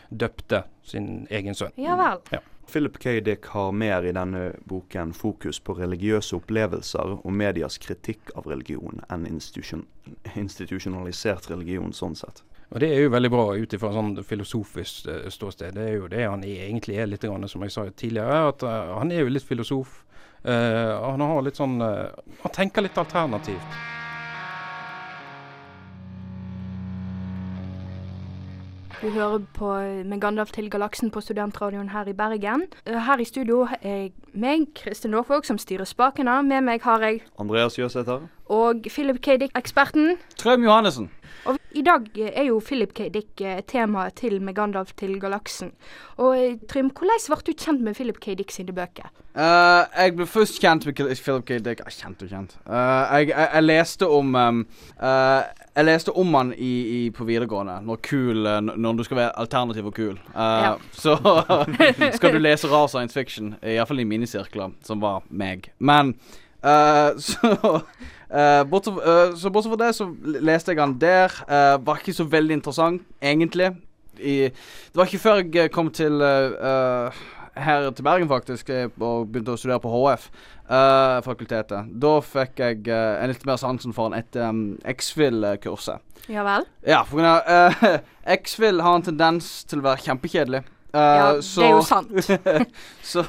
døpte 0.08 0.62
sin 0.84 1.26
egen 1.30 1.56
sønn. 1.56 1.76
Ja 1.80 1.96
vel. 2.00 2.22
Philip 2.72 2.98
K. 2.98 3.18
Dick 3.20 3.46
har 3.52 3.72
mer 3.72 4.06
i 4.08 4.12
denne 4.16 4.52
boken 4.64 5.12
fokus 5.12 5.60
på 5.60 5.74
religiøse 5.76 6.38
opplevelser 6.38 7.18
og 7.18 7.34
medias 7.36 7.76
kritikk 7.82 8.32
av 8.38 8.48
religion 8.48 9.02
enn 9.12 9.26
institusjon 9.28 9.84
institusjonalisert 10.40 11.50
religion 11.50 11.92
sånn 11.92 12.16
sett. 12.16 12.42
Og 12.72 12.80
Det 12.80 12.88
er 12.88 13.02
jo 13.04 13.12
veldig 13.12 13.30
bra 13.30 13.44
ut 13.52 13.74
ifra 13.76 13.92
sånn 13.92 14.14
filosofisk 14.24 15.08
eh, 15.12 15.28
ståsted. 15.28 15.76
Det 15.76 15.84
er 15.84 15.98
jo 15.98 16.08
det 16.08 16.24
han 16.24 16.44
er, 16.46 16.64
egentlig 16.70 16.96
er 16.96 17.10
litt, 17.10 17.26
grann, 17.28 17.44
som 17.48 17.64
jeg 17.66 17.74
sa 17.74 17.84
tidligere. 17.90 18.48
at 18.48 18.64
eh, 18.64 18.94
Han 18.96 19.12
er 19.12 19.26
jo 19.26 19.34
litt 19.34 19.44
filosof. 19.44 20.00
Uh, 20.42 20.98
han 20.98 21.22
har 21.22 21.44
litt 21.46 21.54
sånn 21.54 21.76
uh, 21.78 22.10
Han 22.42 22.50
tenker 22.50 22.82
litt 22.82 22.96
alternativt. 22.98 23.76
Du 29.02 29.08
hører 29.10 29.38
på 29.54 29.68
med 30.06 30.20
Gandalf 30.22 30.52
til 30.54 30.68
galaksen 30.70 31.10
på 31.10 31.20
studentradioen 31.20 31.88
her 31.90 32.06
i 32.06 32.12
Bergen. 32.14 32.62
Eh, 32.86 32.98
Her 33.02 33.18
i 33.18 33.24
studio 33.24 33.64
er 33.82 34.08
meg, 34.34 34.68
Kristin 34.78 35.10
Norfolk, 35.10 35.44
som 35.44 35.58
styrer 35.58 35.84
spakene. 35.84 36.36
Med 36.46 36.62
meg 36.62 36.82
har 36.86 37.00
jeg 37.02 37.22
Andreas 37.38 37.78
Jøsæter. 37.78 38.20
og 38.46 38.82
Philip 38.90 39.20
K. 39.20 39.36
Dick, 39.40 39.58
eksperten. 39.58 40.16
Trøm 40.38 40.62
Johannessen. 40.64 41.10
Og 41.44 41.58
i 41.74 41.82
dag 41.82 42.04
er 42.18 42.44
jo 42.46 42.60
Philip 42.62 42.92
K. 42.94 43.08
Dick 43.14 43.40
eh, 43.40 43.62
temaet 43.66 44.14
til 44.20 44.38
med 44.44 44.54
Gandalf 44.54 44.92
til 44.98 45.16
galaksen. 45.20 45.72
Og 46.22 46.36
eh, 46.38 46.58
Trym, 46.70 46.92
hvordan 46.94 47.24
ble 47.26 47.38
du 47.46 47.52
kjent 47.56 47.82
med 47.82 47.96
Philip 47.98 48.20
K. 48.22 48.36
Dick 48.38 48.52
sine 48.54 48.74
bøker? 48.76 49.08
Uh, 49.32 49.88
jeg 49.96 50.12
ble 50.12 50.26
først 50.28 50.58
kjent 50.60 50.84
med 50.86 50.94
Philip 51.16 51.46
K. 51.48 51.58
Dick. 51.64 51.80
Ah, 51.80 51.90
Kjent 51.90 52.22
og 52.22 52.28
kjent. 52.28 52.54
Uh, 52.66 52.74
jeg, 53.16 53.30
jeg, 53.32 53.48
jeg 53.54 53.64
leste 53.64 54.08
om 54.08 54.34
um, 54.36 54.60
uh, 55.00 55.40
Jeg 55.72 55.88
leste 55.88 56.12
om 56.20 56.34
han 56.36 56.52
i, 56.52 56.72
i, 56.98 57.00
på 57.10 57.24
videregående. 57.24 57.78
Når 57.86 58.02
kul 58.04 58.46
Når 58.76 58.92
du 58.98 59.04
skal 59.08 59.16
være 59.22 59.38
alternativ 59.40 59.88
og 59.88 59.94
kul. 59.96 60.20
Ja. 60.36 60.74
Så 61.04 61.16
skal 62.18 62.36
du 62.36 62.38
lese 62.38 62.68
rar 62.68 62.86
science 62.92 63.18
fiction. 63.18 63.54
Iallfall 63.62 64.04
i 64.04 64.04
minisirkler, 64.04 64.76
som 64.84 65.00
var 65.00 65.24
meg. 65.30 65.72
Men 65.78 66.14
så 67.18 67.80
eh, 68.32 68.62
bortsett, 68.70 68.98
uh, 68.98 69.36
så 69.36 69.50
bortsett 69.52 69.74
fra 69.74 69.80
det, 69.84 69.92
så 69.96 70.08
leste 70.40 70.72
jeg 70.72 70.80
han 70.80 70.98
der. 71.00 71.34
Uh, 71.48 71.76
var 71.84 72.00
ikke 72.00 72.16
så 72.16 72.24
veldig 72.24 72.58
interessant, 72.60 73.04
egentlig. 73.22 73.72
I, 74.18 74.36
det 74.48 74.98
var 74.98 75.08
ikke 75.08 75.22
før 75.22 75.44
jeg 75.44 75.72
kom 75.72 75.88
til 75.92 76.20
her 77.56 77.90
til 77.90 78.04
Bergen, 78.04 78.28
faktisk, 78.28 78.70
og 79.00 79.28
begynte 79.32 79.54
å 79.54 79.60
studere 79.60 79.80
på 79.82 79.92
HF-fakultetet. 79.92 81.90
da 82.02 82.12
fikk 82.24 82.62
jeg 82.62 82.86
uh, 82.88 83.20
en 83.22 83.32
litt 83.32 83.46
mer 83.48 83.60
sansen 83.60 83.92
for 83.96 84.08
han 84.08 84.16
etter 84.16 84.48
um, 84.48 84.62
X-Fill-kurset. 84.88 86.00
Ja 86.30 86.44
vel? 86.46 86.68
Ja, 86.86 87.02
for 87.08 87.20
uh, 87.20 87.98
X-Fill 88.38 88.80
har 88.80 88.96
en 88.96 89.08
tendens 89.10 89.64
til 89.68 89.82
å 89.82 89.88
være 89.90 90.04
kjempekjedelig. 90.06 90.62
Ja, 90.92 91.40
så, 91.40 91.60
det 91.60 91.68
er 91.68 91.72
jo 91.72 91.84
sant. 91.88 92.10
så 93.14 93.24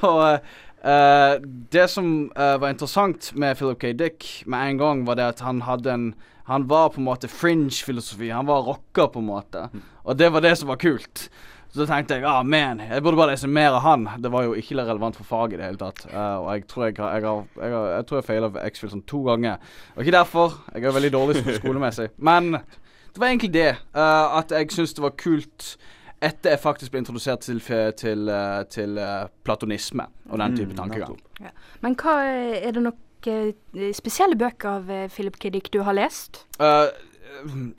eh, 0.83 1.39
det 1.71 1.87
som 1.91 2.31
uh, 2.37 2.57
var 2.61 2.73
interessant 2.73 3.31
med 3.35 3.57
Philip 3.57 3.79
K. 3.81 3.93
Dick 3.97 4.27
med 4.45 4.73
en 4.73 4.77
gang, 4.81 5.05
var 5.07 5.15
det 5.19 5.25
at 5.35 5.43
han 5.45 5.63
hadde 5.67 5.91
en 5.91 6.13
Han 6.45 6.67
var 6.67 6.89
på 6.89 6.99
en 6.99 7.05
måte 7.07 7.29
fringe-filosofi. 7.31 8.27
Han 8.29 8.45
var 8.45 8.65
rocker, 8.67 9.07
på 9.07 9.19
en 9.19 9.29
måte. 9.29 9.69
Og 10.03 10.17
det 10.19 10.27
var 10.33 10.41
det 10.43 10.57
som 10.59 10.67
var 10.67 10.75
kult. 10.75 11.29
Så 11.71 11.85
tenkte 11.87 12.17
jeg 12.19 12.25
ah, 12.27 12.43
man, 12.43 12.81
jeg 12.83 13.01
burde 13.01 13.17
bare 13.17 13.31
lese 13.31 13.47
mer 13.47 13.71
av 13.77 13.81
han. 13.81 14.03
Det 14.19 14.29
var 14.29 14.43
jo 14.43 14.53
ikke 14.53 14.75
relevant 14.75 15.15
for 15.15 15.23
faget 15.23 15.55
i 15.55 15.61
det 15.61 15.69
hele 15.69 15.79
tatt. 15.79 16.03
Uh, 16.11 16.43
og 16.43 16.49
jeg 16.51 16.67
tror 16.67 16.85
jeg 16.85 16.97
har 16.99 17.15
Jeg, 17.15 17.23
har, 17.23 17.45
jeg, 17.55 17.71
har, 17.73 17.87
jeg 17.95 18.05
tror 18.09 18.19
jeg 18.19 18.27
feila 18.27 18.51
X-Fill 18.67 18.91
sånn 18.91 19.07
to 19.07 19.23
ganger. 19.23 19.57
Og 19.95 20.03
ikke 20.03 20.17
derfor. 20.17 20.59
Jeg 20.75 20.83
er 20.83 20.97
veldig 20.99 21.13
dårlig 21.15 21.39
sko- 21.39 21.57
skolemessig. 21.61 22.09
Men 22.17 22.51
det 22.53 23.21
var 23.21 23.31
egentlig 23.31 23.53
det. 23.53 23.71
at 23.95 24.51
jeg 24.51 24.71
syntes 24.71 24.93
det 24.93 25.03
var 25.07 25.15
kult 25.17 25.77
etter 26.23 26.55
jeg 26.55 26.61
faktisk 26.63 26.93
ble 26.93 27.03
introdusert 27.03 27.43
til, 27.45 27.59
til, 27.99 28.27
eh, 28.31 28.59
til 28.71 28.99
eh, 29.01 29.25
platonisme 29.43 30.07
og 30.29 30.39
den 30.39 30.57
type 30.57 30.77
tankegang. 30.77 31.17
Men 31.83 31.97
hva 31.99 32.19
er 32.23 32.71
det 32.71 32.83
noen 32.83 32.99
spesielle 33.95 34.35
bøker 34.39 34.77
av 34.77 34.91
eh, 34.91 35.09
Philip 35.11 35.39
K. 35.39 35.51
Dick 35.53 35.71
du 35.73 35.81
har 35.87 35.95
lest? 35.95 36.45
Uh, 36.59 36.91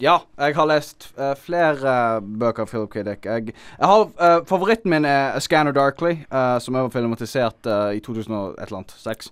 ja, 0.03 0.19
jeg 0.39 0.57
har 0.57 0.67
lest 0.67 1.09
uh, 1.19 1.35
flere 1.39 1.95
eh, 2.17 2.21
bøker 2.41 2.65
av 2.65 2.71
Philip 2.73 2.91
K. 2.93 3.05
Dick. 3.07 3.27
Jeg, 3.29 3.55
jeg 3.79 3.91
har, 3.91 4.07
uh, 4.19 4.41
favoritten 4.49 4.91
min 4.91 5.09
er 5.09 5.37
A 5.37 5.43
Scanner 5.43 5.75
Darkly, 5.75 6.17
eh, 6.25 6.59
som 6.61 6.75
er 6.79 6.91
filmatisert 6.93 7.67
eh, 7.67 7.99
i 7.99 8.01
2006. 8.05 9.31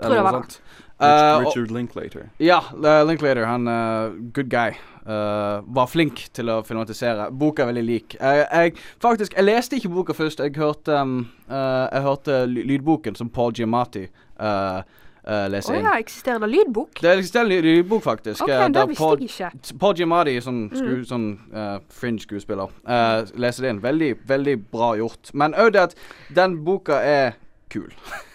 Tror 0.00 0.14
det 0.14 0.24
var 0.24 0.40
det. 0.40 0.60
Uh, 1.00 1.40
Richard 1.46 1.70
Linklater. 1.72 2.26
ja, 2.38 2.58
uh, 2.74 3.02
Linklater, 3.08 3.46
han 3.48 3.66
uh, 3.68 4.10
good 4.36 4.50
guy. 4.52 4.74
uh, 5.06 5.62
var 5.64 5.86
flink 5.88 6.26
til 6.36 6.50
å 6.52 6.58
filmatisere. 6.62 7.30
Boka 7.32 7.62
er 7.64 7.70
veldig 7.72 7.84
lik. 7.88 8.16
Jeg, 8.20 8.46
jeg, 8.52 8.74
faktisk, 9.02 9.32
jeg 9.34 9.44
leste 9.48 9.76
ikke 9.80 9.88
boka 9.94 10.12
først. 10.14 10.40
Jeg 10.44 10.52
hørte, 10.60 10.92
um, 11.00 11.22
uh, 11.48 11.88
jeg 11.92 12.02
hørte 12.04 12.42
lydboken 12.52 13.16
som 13.16 13.30
Paul 13.32 13.52
Giamatti 13.56 14.04
uh, 14.06 14.82
uh, 14.84 15.48
leser 15.50 15.80
inn. 15.80 15.88
ja, 15.88 15.96
eksisterer 16.04 16.38
det 16.44 16.50
lydbok? 16.52 17.00
Det 17.00 17.16
eksisterer 17.16 17.48
en 17.48 17.52
lyd- 17.54 17.64
lydbok, 17.70 18.02
faktisk. 18.04 18.44
Okay, 18.44 18.60
uh, 18.60 18.68
det 18.76 18.86
visste 18.92 19.02
Paul, 19.08 19.24
jeg 19.24 19.50
ikke. 19.56 19.78
Paul 19.80 19.96
Giamatti, 19.98 20.36
sånn, 20.44 20.62
sku, 20.76 20.94
sånn 21.08 21.28
uh, 21.56 21.76
fringe 21.88 22.20
skuespiller, 22.28 22.68
uh, 22.84 23.24
leser 23.40 23.64
det 23.66 23.74
inn. 23.74 23.82
Veldig, 23.88 24.12
veldig 24.28 24.58
bra 24.70 24.92
gjort. 25.00 25.32
Men 25.32 25.56
òg 25.56 25.72
det 25.78 25.86
at 25.88 25.96
den 26.36 26.60
boka 26.68 27.00
er 27.00 27.38
kul. 27.72 27.88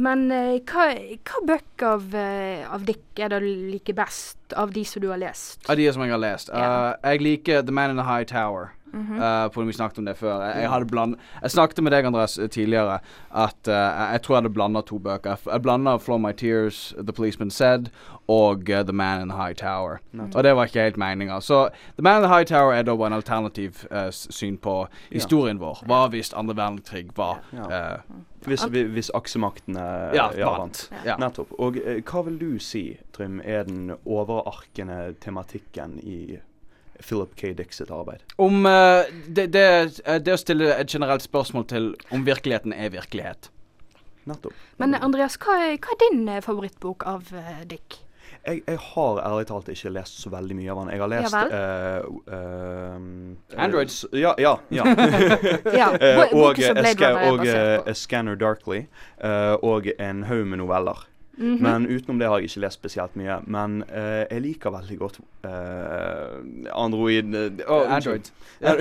Men 0.00 0.30
eh, 0.32 0.60
hva, 0.64 0.86
hva 1.20 1.40
bøker 1.44 1.88
av, 1.90 2.14
eh, 2.16 2.64
av 2.64 2.84
dere 2.88 3.26
er 3.26 3.32
det 3.34 3.40
du 3.44 3.48
liker 3.74 3.96
best 3.96 4.54
av 4.56 4.72
de 4.72 4.84
som 4.88 5.02
du 5.04 5.10
har 5.12 5.20
lest? 5.20 5.60
Av 5.68 5.76
de 5.76 5.88
som 5.92 6.04
jeg 6.04 6.14
har 6.14 6.22
lest. 6.22 6.48
Yeah. 6.48 6.94
Uh, 6.96 7.10
jeg 7.12 7.24
liker 7.26 7.66
The 7.66 7.74
Man 7.76 7.92
in 7.92 8.00
the 8.00 8.06
High 8.08 8.24
Tower. 8.24 8.72
Mhm. 8.92 9.16
Uh, 9.22 9.48
på 9.48 9.64
Vi 9.66 9.72
snakket 9.72 9.98
om 9.98 10.04
det 10.04 10.16
før. 10.16 10.42
Jeg, 10.44 10.62
jeg, 10.62 10.70
hadde 10.70 10.86
bland 10.86 11.16
jeg 11.42 11.50
snakket 11.50 11.82
med 11.82 11.92
deg, 11.92 12.04
Andres, 12.04 12.38
eh, 12.38 12.46
tidligere 12.48 12.98
at 13.34 13.68
uh, 13.68 14.12
jeg, 14.12 14.22
tror 14.22 14.34
jeg 14.36 14.42
hadde 14.42 14.54
blanda 14.54 14.80
to 14.82 14.98
bøker. 14.98 15.30
Jeg, 15.30 15.38
jeg 15.52 15.62
blanda 15.62 15.96
Flow 15.96 16.18
My 16.18 16.32
Tears, 16.32 16.94
The 16.98 17.12
Policeman 17.12 17.50
Said 17.50 17.88
og 18.28 18.68
uh, 18.68 18.82
The 18.84 18.92
Man 18.92 19.22
in 19.22 19.28
the 19.28 19.36
High 19.38 19.54
Tower. 19.54 20.00
Og 20.34 20.44
det 20.44 20.52
var 20.56 20.64
ikke 20.68 20.82
helt 20.82 20.96
meninga. 20.96 21.40
Så 21.40 21.68
The 21.96 22.02
Man 22.02 22.16
in 22.22 22.28
the 22.28 22.34
High 22.34 22.44
Tower 22.46 22.72
er 22.74 22.82
da 22.82 22.94
bare 22.96 23.06
en 23.06 23.12
alternativ 23.20 23.84
uh, 23.90 24.10
syn 24.10 24.58
på 24.58 24.86
historien 25.12 25.58
vår. 25.60 25.82
Hva 25.88 26.08
hvis 26.12 26.32
andre 26.36 26.54
verdenskrig 26.56 27.08
var 27.16 27.40
Ja. 27.52 27.94
uh, 27.96 28.20
Hvis, 28.42 28.64
vi- 28.70 28.82
hvis 28.90 29.10
aksemaktene 29.14 29.80
Ja, 30.14 30.30
ja, 30.36 30.48
vant. 30.50 30.58
vant. 30.90 31.04
Ja. 31.06 31.14
Nettopp. 31.16 31.52
Og 31.58 31.76
eh, 31.78 32.00
hva 32.02 32.24
vil 32.26 32.38
du 32.40 32.58
si, 32.58 32.98
Trym, 33.12 33.40
er 33.44 33.62
den 33.62 33.92
overarkende 34.04 35.14
tematikken 35.20 35.98
i 36.02 36.38
Philip 37.00 37.34
K. 37.36 37.52
Dick 37.58 37.72
sitt 37.72 37.90
arbeid? 37.90 38.22
Om 38.36 38.66
uh, 38.66 39.02
det, 39.28 39.48
det, 39.54 39.64
uh, 40.06 40.18
det 40.22 40.34
å 40.36 40.38
stille 40.40 40.74
et 40.76 40.88
generelt 40.92 41.22
spørsmål 41.24 41.66
til 41.72 41.90
om 42.12 42.24
virkeligheten 42.26 42.72
er 42.76 42.92
virkelighet. 42.94 43.50
Nettopp. 44.28 44.54
Men 44.78 44.94
eh, 44.94 45.02
Andreas, 45.02 45.34
hva, 45.42 45.56
er- 45.72 45.78
hva 45.82 45.96
er 45.96 46.00
din 46.04 46.28
eh, 46.30 46.40
favorittbok 46.44 47.02
av 47.10 47.32
uh, 47.34 47.62
Dick? 47.66 47.98
Jeg, 48.46 48.62
jeg 48.66 48.78
har 48.80 49.18
ærlig 49.22 49.46
talt 49.50 49.68
ikke 49.70 49.90
lest 49.94 50.16
så 50.22 50.30
veldig 50.32 50.54
mye 50.58 50.70
av 50.72 50.78
han. 50.80 50.88
Jeg 50.90 51.02
har 51.02 51.10
lest 51.12 51.34
ja 51.34 51.42
uh, 51.46 52.06
uh, 52.26 53.58
Androids. 53.62 54.00
eh, 54.12 54.20
ja, 54.22 54.32
ja. 54.38 54.56
ja. 54.74 54.84
Ja, 55.80 55.88
og, 55.92 56.34
og 56.34 56.58
eh, 56.62 57.28
og 57.28 57.46
eh. 57.46 57.82
A 57.86 57.94
Scanner 57.94 58.38
Darkly. 58.38 58.84
eh, 59.22 59.54
og 59.62 59.86
en 59.98 60.24
haug 60.30 60.46
med 60.46 60.58
noveller. 60.62 61.04
Mhm. 61.36 61.62
Men 61.64 61.86
utenom 61.88 62.18
det 62.20 62.26
har 62.28 62.38
jeg 62.42 62.50
ikke 62.50 62.60
lest 62.66 62.78
spesielt 62.80 63.14
mye. 63.16 63.38
Men 63.46 63.78
uh, 63.88 64.24
jeg 64.28 64.42
liker 64.44 64.70
veldig 64.74 64.98
godt 65.00 65.18
uh, 65.46 66.42
Android 66.76 67.34
uh, 67.34 67.94
Android. 67.96 68.28
Ja. 68.60 68.74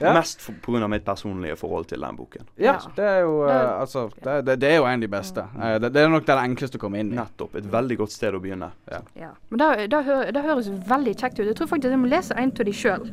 Mest 0.14 0.46
pga. 0.46 0.54
på 0.62 0.72
grunn 0.72 0.82
av 0.82 0.90
mitt 0.90 1.04
personlige 1.06 1.56
forhold 1.56 1.86
til 1.92 2.02
den 2.02 2.16
boken. 2.18 2.48
Ja, 2.58 2.72
Ja. 2.74 2.78
det 2.96 3.04
er 3.04 3.20
jo 3.22 3.36
uh, 3.46 3.80
Altså, 3.80 4.08
det, 4.24 4.46
det, 4.46 4.60
det 4.60 4.70
er 4.72 4.76
jo 4.76 4.84
en 4.90 4.98
av 4.98 5.00
de 5.00 5.08
beste. 5.08 5.46
Eh, 5.62 5.76
det, 5.80 5.92
det 5.94 6.02
er 6.02 6.08
nok 6.08 6.26
den 6.26 6.42
enkleste 6.50 6.80
å 6.80 6.82
komme 6.82 6.98
inn 7.00 7.12
i. 7.12 7.16
Nettopp. 7.20 7.54
Et 7.62 7.70
veldig 7.72 7.98
godt 8.02 8.12
sted 8.12 8.34
å 8.34 8.42
begynne. 8.42 8.72
Ja. 8.90 9.30
Men 9.50 9.62
det, 9.62 9.70
det, 9.94 10.02
det 10.34 10.42
høres 10.42 10.72
veldig 10.88 11.14
kjekt 11.14 11.38
ut. 11.38 11.46
Jeg 11.46 11.56
tror 11.56 11.70
faktisk 11.70 11.94
jeg 11.94 12.02
må 12.02 12.10
lese 12.10 12.34
en 12.34 12.50
av 12.50 12.66
de 12.66 12.74
sjøl. 12.74 13.08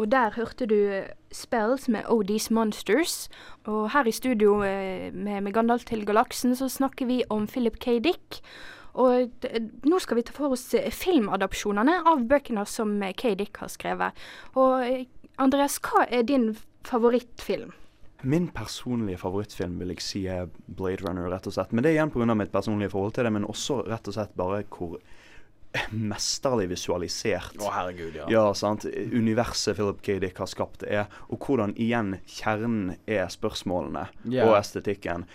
Og 0.00 0.08
der 0.08 0.32
hørte 0.38 0.66
du 0.66 0.78
eh, 0.88 1.12
Spells 1.32 1.88
med 1.92 2.08
Oh 2.08 2.22
These 2.24 2.54
Monsters. 2.56 3.28
Og 3.68 3.90
her 3.92 4.08
i 4.08 4.14
studio 4.16 4.62
eh, 4.64 5.12
med, 5.12 5.42
med 5.44 5.52
Gandalf 5.52 5.84
til 5.84 6.06
galaksen 6.08 6.56
så 6.56 6.70
snakker 6.72 7.06
vi 7.10 7.20
om 7.28 7.46
Philip 7.46 7.76
K. 7.82 7.98
Dick. 8.00 8.40
Og 8.98 9.44
nå 9.86 9.98
skal 10.02 10.18
vi 10.18 10.24
ta 10.26 10.34
for 10.34 10.56
oss 10.56 10.64
eh, 10.74 10.90
filmadopsjonene 10.90 12.00
av 12.08 12.24
bøkene 12.30 12.64
som 12.66 12.96
eh, 13.04 13.14
K. 13.14 13.34
Dick 13.38 13.60
har 13.62 13.70
skrevet. 13.70 14.24
Og 14.56 14.86
eh, 14.86 15.04
Andreas, 15.40 15.78
hva 15.84 16.06
er 16.08 16.24
din 16.26 16.54
favorittfilm? 16.88 17.74
Min 18.22 18.50
personlige 18.52 19.20
favorittfilm 19.22 19.78
vil 19.80 19.94
jeg 19.94 20.04
si 20.04 20.26
er 20.28 20.50
Blade 20.66 21.06
Runner, 21.06 21.30
rett 21.32 21.46
og 21.48 21.56
slett. 21.56 21.72
Men 21.72 21.84
det 21.84 21.92
er 21.92 22.00
igjen 22.00 22.12
pga. 22.12 22.34
mitt 22.34 22.52
personlige 22.52 22.92
forhold 22.92 23.14
til 23.16 23.24
det, 23.24 23.32
men 23.32 23.48
også 23.48 23.82
rett 23.88 24.08
og 24.10 24.16
slett 24.16 24.34
bare 24.36 24.64
hvor 24.68 24.98
mesterlig 25.94 26.68
visualisert 26.72 27.54
Å, 27.62 27.70
herregud, 27.70 28.16
ja. 28.18 28.24
Ja, 28.32 28.42
sant. 28.58 28.84
Universet 28.90 29.76
Philip 29.78 30.00
K. 30.02 30.16
Dick 30.22 30.40
har 30.42 30.50
skapt 30.50 30.82
er, 30.82 31.06
og 31.30 31.46
hvordan 31.46 31.76
igjen 31.78 32.16
kjernen 32.26 32.96
er 33.06 33.30
spørsmålene 33.30 34.08
yeah. 34.26 34.48
og 34.48 34.56
estetikken. 34.58 35.26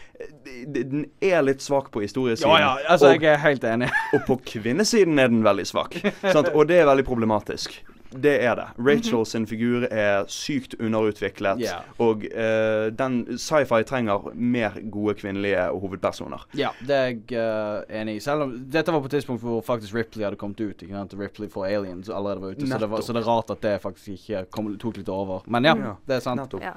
D- 0.44 0.84
Den 0.84 1.06
er 1.24 1.42
litt 1.46 1.63
svak 1.63 1.92
på 1.94 2.04
historiesiden, 2.04 2.51
Ja, 2.51 2.75
ja, 2.75 2.92
altså, 2.92 3.13
og, 3.13 3.24
jeg 3.24 3.32
er 3.38 3.44
helt 3.46 3.63
enig. 3.63 3.92
og 4.13 4.25
på 4.27 4.39
kvinnesiden 4.56 5.20
er 5.24 5.32
den 5.32 5.44
veldig 5.46 5.68
svak. 5.72 6.00
sant? 6.36 6.51
Og 6.54 6.68
det 6.68 6.82
er 6.84 6.89
veldig 6.92 7.08
problematisk. 7.08 7.80
Det 8.22 8.43
er 8.43 8.55
det. 8.55 8.65
Rachel 8.79 9.25
sin 9.25 9.48
figur 9.48 9.86
er 9.91 10.25
sykt 10.31 10.75
underutviklet, 10.79 11.60
Yeah. 11.60 11.84
og 12.00 12.24
uh, 12.31 12.88
den 12.95 13.38
sci-fi 13.38 13.84
trenger 13.84 14.31
mer 14.36 14.77
gode 14.91 15.13
kvinnelige 15.19 15.67
hovedpersoner. 15.72 16.45
Ja, 16.57 16.69
det 16.88 16.95
er 16.95 17.05
jeg 17.05 17.38
uh, 17.39 17.84
enig 18.01 18.15
i. 18.17 18.19
Selv 18.24 18.41
om 18.48 18.55
dette 18.72 18.91
var 18.93 19.00
på 19.03 19.05
et 19.12 19.17
tidspunkt 19.17 19.41
hvor 19.43 19.62
faktisk 19.65 19.95
Ripley 19.95 20.24
hadde 20.24 20.36
kommet 20.39 20.60
ut. 20.62 20.81
Ikke 20.81 20.93
sant? 20.93 21.13
Ripley 21.19 21.50
for 21.51 21.65
Aliens 21.65 22.10
allerede 22.10 22.41
var 22.41 22.55
ute. 22.55 22.67
Så 22.67 22.77
det, 22.79 22.89
var, 22.91 23.01
så 23.01 23.13
det 23.13 23.22
er 23.24 23.27
rart 23.29 23.50
at 23.55 23.62
det 23.62 23.77
faktisk 23.81 24.07
ikke 24.17 24.45
kom, 24.51 24.74
tok 24.81 24.98
litt 24.98 25.10
over. 25.10 25.41
Men 25.48 25.65
ja, 25.65 25.75
Ja. 25.75 25.95
det 26.07 26.15
er 26.15 26.19
sant. 26.25 26.41
Nettopp. 26.41 26.62
Ja. 26.63 26.74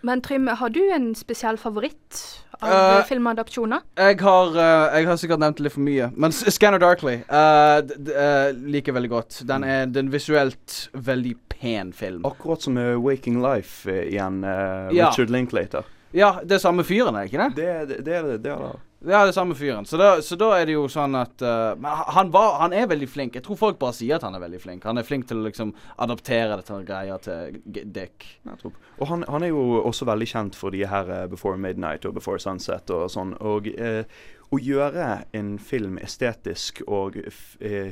Men 0.00 0.22
Trym, 0.24 0.48
har 0.48 0.68
du 0.72 0.80
en 0.94 1.14
spesiell 1.14 1.58
favoritt 1.60 2.20
av 2.60 3.00
uh, 3.00 3.04
filmadopsjoner? 3.08 3.84
Jeg 4.00 4.18
har, 4.24 4.56
eh, 4.56 4.96
jeg 4.98 5.08
har 5.10 5.20
sikkert 5.20 5.42
nevnt 5.42 5.60
det 5.60 5.66
litt 5.66 5.76
for 5.76 5.84
mye. 5.84 6.08
Men 6.16 6.32
Scanner 6.32 6.80
Darkly 6.80 7.18
uh, 7.28 7.80
eh, 7.80 8.50
liker 8.56 8.92
jeg 8.92 8.96
veldig 8.96 9.12
godt. 9.12 9.40
Den 9.48 9.66
er 9.68 9.86
en 9.86 10.12
visuelt 10.12 10.80
veldig 10.96 11.34
pen 11.52 11.92
film. 11.96 12.24
Akkurat 12.28 12.64
som 12.64 12.80
Waking 13.04 13.40
Life 13.44 13.90
igjen, 14.06 14.42
Richard 14.44 14.96
Ja. 14.96 15.10
Richard 15.10 15.32
Linklater. 15.34 15.96
Ja, 16.16 16.40
det 16.42 16.58
er 16.58 16.62
samme 16.62 16.84
fyren, 16.86 17.14
er 17.14 17.26
det 17.26 17.30
ikke 17.30 17.42
det? 17.42 17.56
Det, 17.56 17.88
det, 17.88 18.04
det 18.06 18.14
er 18.14 18.24
det. 18.26 18.38
det, 18.42 18.54
er 18.54 18.64
det. 18.64 18.78
Ja, 19.00 19.22
det 19.24 19.30
er 19.30 19.32
samme 19.32 19.54
fyren. 19.56 19.86
Så 19.86 19.96
da, 19.96 20.08
så 20.22 20.36
da 20.36 20.50
er 20.58 20.66
det 20.68 20.74
jo 20.74 20.82
sånn 20.92 21.14
at 21.16 21.40
uh, 21.40 21.72
Men 21.80 22.02
han, 22.12 22.32
var, 22.34 22.58
han 22.60 22.74
er 22.76 22.90
veldig 22.90 23.08
flink. 23.08 23.38
Jeg 23.38 23.46
tror 23.46 23.56
folk 23.56 23.78
bare 23.80 23.96
sier 23.96 24.18
at 24.18 24.26
han 24.26 24.36
er 24.36 24.42
veldig 24.42 24.60
flink. 24.60 24.84
Han 24.84 25.00
er 25.00 25.06
flink 25.06 25.24
til 25.30 25.40
å 25.40 25.46
liksom 25.46 25.72
adaptere 25.96 26.58
dette 26.60 26.82
greia 26.84 27.16
til 27.24 27.62
Dick. 27.64 28.26
Og 28.98 29.06
han, 29.08 29.24
han 29.30 29.46
er 29.46 29.54
jo 29.54 29.80
også 29.80 30.08
veldig 30.10 30.28
kjent 30.28 30.58
for 30.58 30.76
de 30.76 30.84
her 30.90 31.08
eh, 31.14 31.24
Before 31.32 31.56
Midnight 31.56 32.04
og 32.04 32.18
Before 32.18 32.42
Sunset 32.42 32.92
og 32.92 33.08
sånn. 33.14 33.32
Og 33.40 33.70
uh, 33.80 34.02
å 34.50 34.60
gjøre 34.60 35.08
en 35.38 35.54
film 35.62 35.96
estetisk 36.02 36.82
og 36.90 37.14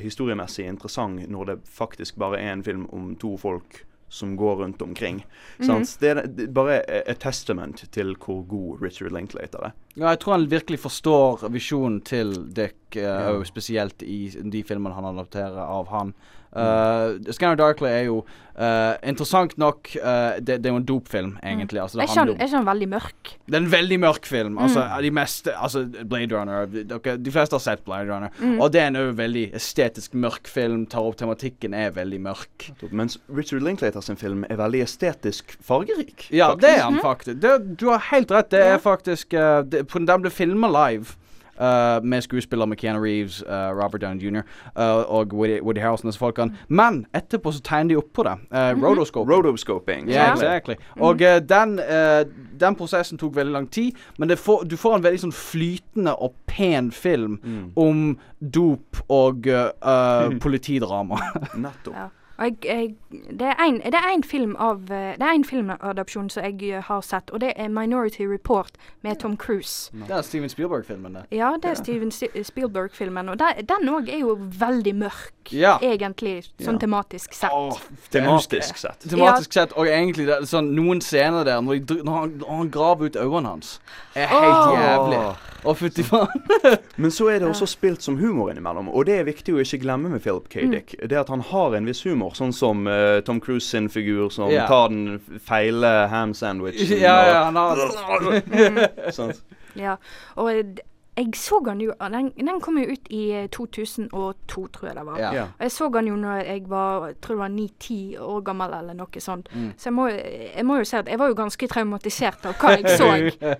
historiemessig 0.03 0.65
interessant 0.67 1.23
når 1.31 1.53
det 1.53 1.61
faktisk 1.71 2.19
bare 2.19 2.41
er 2.43 2.57
en 2.57 2.65
film 2.67 2.89
om 2.91 3.13
to 3.15 3.37
folk 3.39 3.85
som 4.09 4.37
går 4.37 4.57
rundt 4.63 4.83
omkring. 4.83 5.25
Mm 5.59 5.85
Det 6.01 6.09
er 6.11 6.27
det 6.27 6.45
er 6.49 6.53
bare 6.53 6.83
et 7.11 7.19
testament 7.21 7.85
til 7.93 8.15
hvor 8.17 8.43
god 8.49 8.83
Richard 8.83 9.13
Linklater 9.13 9.59
er. 9.59 9.71
Ja, 9.97 10.09
jeg 10.09 10.21
tror 10.21 10.33
han 10.33 10.51
virkelig 10.51 10.79
forstår 10.81 11.49
visjonen 11.51 12.01
til 12.01 12.33
Dick, 12.55 12.77
uh, 12.97 13.03
Ja. 13.03 13.45
spesielt 13.45 14.03
i 14.03 14.29
de 14.31 14.63
filmene 14.65 14.95
han 14.95 15.05
adopterer 15.05 15.59
av 15.59 15.89
han. 15.89 16.15
Uh, 16.49 17.19
Scanner 17.31 17.59
Darkly 17.61 17.87
er 17.93 18.05
jo 18.07 18.23
uh, 18.57 18.95
interessant 19.07 19.53
nok 19.61 19.91
uh, 20.01 20.39
det, 20.41 20.57
det 20.65 20.71
er 20.71 20.73
jo 20.73 20.79
en 20.81 20.87
dopfilm, 20.89 21.35
egentlig. 21.45 21.81
Altså, 21.83 21.99
Er 21.99 22.07
det, 22.07 22.09
ikke 22.09 22.21
han, 22.23 22.31
er 22.41 22.47
ikke 22.49 22.57
han 22.57 22.67
veldig 22.71 22.89
mørk? 22.89 23.33
det 23.47 23.55
er 23.59 23.61
en 23.67 23.71
veldig 23.73 23.99
mørk 24.01 24.27
film. 24.27 24.57
Altså, 24.65 24.87
de 25.05 25.11
meste 25.11 25.53
Altså, 25.59 25.83
Blade 26.09 26.33
Runner 26.35 26.67
dere, 26.73 27.17
De 27.21 27.31
fleste 27.35 27.55
har 27.59 27.61
sett 27.67 27.85
Blade 27.85 28.09
Runner. 28.09 28.33
Og 28.59 28.73
det 28.73 28.81
er 28.81 28.89
en 28.95 29.13
veldig 29.19 29.45
estetisk 29.61 30.15
mørk 30.15 30.49
film. 30.49 30.87
Tar 30.87 31.05
opp 31.05 31.17
tematikken, 31.21 31.75
er 31.77 31.93
veldig 31.95 32.21
mørk. 32.31 32.71
Mens 32.91 33.19
Richard 33.29 33.63
Linklater 33.69 34.01
sin 34.01 34.17
film 34.17 34.45
er 34.49 34.57
veldig 34.57 34.83
estetisk 34.89 35.57
fargerik. 35.61 36.31
Ja, 36.33 36.49
faktisk. 36.55 36.65
det 36.65 36.75
er 36.79 36.83
han 36.89 37.01
faktisk. 37.05 37.43
Det, 37.45 37.55
du 37.81 37.89
har 37.93 38.03
helt 38.11 38.31
rett. 38.35 38.51
Det 38.57 38.65
er 38.73 38.79
faktisk 38.83 39.35
uh, 39.37 39.61
det, 39.69 39.85
på- 39.89 40.01
Den 40.09 40.25
ble 40.25 40.31
filma 40.33 40.69
live. 40.73 41.13
Uh, 41.61 41.99
med 42.05 42.23
skuespiller 42.23 42.67
med 42.67 42.77
Keanu 42.79 43.01
Reeves, 43.03 43.43
uh, 43.43 43.71
Robert 43.75 44.01
Downey 44.03 44.23
jr. 44.23 44.43
uh, 44.79 45.05
og 45.11 45.35
Woody, 45.35 45.61
Woody 45.61 45.81
Harrelson 45.81 46.07
og 46.09 46.13
disse 46.13 46.23
folkene. 46.23 46.57
Men 46.69 47.07
etterpå 47.15 47.53
så 47.53 47.61
tegner 47.63 47.89
de 47.95 47.97
opp 48.01 48.13
på 48.15 48.23
det. 48.27 48.37
Uh, 48.53 48.73
Rotoscope. 48.83 49.33
Rotoscoping. 49.33 50.09
yeah, 50.09 50.33
exactly. 50.33 50.75
Og 51.01 51.21
eh, 51.23 51.41
den, 51.49 51.79
eh, 51.79 52.25
den 52.61 52.75
prosessen 52.77 53.19
tok 53.19 53.37
veldig 53.37 53.53
lang 53.53 53.71
tid, 53.71 53.93
men 54.19 54.29
det 54.29 54.39
får, 54.39 54.65
du 54.71 54.77
får 54.77 54.97
en 54.99 55.05
veldig 55.05 55.21
sånn 55.27 55.35
flytende 55.35 56.15
og 56.23 56.35
pen 56.47 56.91
film 56.93 57.39
om 57.77 58.19
dop 58.41 59.03
og 59.09 59.47
eh, 59.47 59.71
eh, 59.83 60.37
politidrama. 60.45 61.21
Nettopp. 61.55 61.95
Ja. 61.95 62.09
Og 62.39 62.45
jeg, 62.45 62.57
jeg, 62.65 62.95
det 63.41 63.47
er 63.47 63.65
en- 63.65 63.81
det 63.83 63.95
en 64.15 64.23
film 64.23 64.57
av 64.59 64.77
eh, 64.91 65.15
Det 65.19 65.23
er 65.23 65.35
en 65.35 65.45
filmadopsjon 65.45 66.31
som 66.31 66.45
jeg 66.45 66.71
eh, 66.71 66.83
har 66.83 67.01
sett, 67.01 67.31
og 67.31 67.41
det 67.41 67.53
er 67.57 67.69
'Minority 67.69 68.23
Report' 68.27 68.77
med 69.03 69.17
Tom 69.21 69.37
Cruise. 69.37 69.91
det 69.93 70.11
er 70.11 70.23
Steven 70.23 70.49
Spielberg-filmen, 70.49 71.15
det. 71.15 71.23
Ja, 71.31 71.57
det 71.63 71.71
er 71.71 71.75
Steven 71.75 72.11
Spielberg-filmen, 72.45 73.29
og 73.29 73.39
der, 73.39 73.53
den 73.69 73.89
òg 73.89 74.09
er 74.09 74.19
jo 74.19 74.39
veldig 74.41 74.95
mørk, 74.95 75.33
Ja. 75.53 75.79
egentlig, 75.83 76.45
sånn 76.61 76.75
Ja. 76.75 76.79
tematisk 76.79 77.33
sett. 77.33 77.51
Oh, 77.53 77.79
Tematisk 78.11 78.77
sett. 78.77 78.99
Tematisk 79.01 79.53
sett, 79.53 79.73
og 79.73 79.87
egentlig 79.87 80.27
det 80.27 80.35
er 80.37 80.43
sånn 80.43 80.75
noen 80.75 81.01
scener 81.01 81.45
der 81.45 81.61
når, 81.61 81.87
de, 81.87 81.95
når, 82.05 82.13
han, 82.21 82.31
når 82.39 82.57
han 82.57 82.71
graver 82.71 83.07
ut 83.07 83.17
øynene 83.17 83.49
hans, 83.49 83.81
er 84.15 84.27
helt 84.27 84.69
oh. 84.69 84.79
jævlig. 84.79 85.37
Å, 85.65 85.75
fytti 85.75 86.03
faen. 86.07 86.29
Men 86.97 87.11
så 87.11 87.29
er 87.29 87.39
det 87.39 87.49
også 87.49 87.67
spilt 87.67 88.03
som 88.03 88.17
humor 88.17 88.51
innimellom, 88.51 88.89
og 88.89 89.07
det 89.07 89.19
er 89.19 89.25
viktig 89.25 89.55
å 89.55 89.59
ikke 89.59 89.81
glemme 89.83 90.09
med 90.09 90.21
Philip 90.23 90.49
K. 90.49 90.61
Dick. 90.71 90.95
Det 91.03 91.19
at 91.19 91.29
han 91.29 91.41
har 91.41 91.75
en 91.75 91.87
viss 91.87 92.03
humor, 92.07 92.28
sånn 92.37 92.53
som 92.53 92.87
uh, 92.87 93.21
Tom 93.27 93.41
Cruise 93.41 93.69
sin 93.69 93.89
figur 93.93 94.29
som 94.35 94.51
yeah. 94.51 94.69
tar 94.69 94.93
den 94.93 95.41
feile 95.45 95.93
ham 96.13 96.35
sandwichen. 96.35 96.99
Ja, 96.99 97.17
ja, 97.29 97.43
han 97.49 97.57
har 97.57 97.77
det. 97.77 99.35
Ja, 99.79 99.95
og 100.35 100.81
jeg 101.19 101.35
så 101.37 101.59
den 101.65 101.81
jo 101.83 101.95
Den, 101.99 102.31
den 102.37 102.61
kom 102.63 102.79
jo 102.79 102.93
ut 102.95 103.09
i 103.11 103.23
eh, 103.35 103.49
2002, 103.55 104.67
tror 104.75 104.89
jeg 104.89 104.97
det 104.97 105.05
var. 105.07 105.21
Ja. 105.21 105.45
Og 105.51 105.65
jeg 105.67 105.75
så 105.75 105.89
den 105.95 106.11
jo 106.11 106.17
når 106.19 106.43
jeg 106.47 106.65
var 106.71 107.13
tror 107.21 107.35
det 107.35 107.43
var 107.43 107.53
ni-ti 107.53 108.01
år 108.19 108.41
gammel, 108.47 108.75
eller 108.79 108.97
noe 108.99 109.23
sånt. 109.23 109.49
Mm. 109.55 109.73
Så 109.77 109.89
jeg 109.91 109.97
må, 109.97 110.07
jeg 110.13 110.67
må 110.67 110.79
jo 110.79 110.87
si 110.89 110.97
at 111.01 111.11
jeg 111.11 111.21
var 111.21 111.33
jo 111.33 111.39
ganske 111.39 111.71
traumatisert 111.73 112.47
av 112.49 112.57
hva 112.61 112.75
jeg 112.77 112.97
så. 112.99 113.09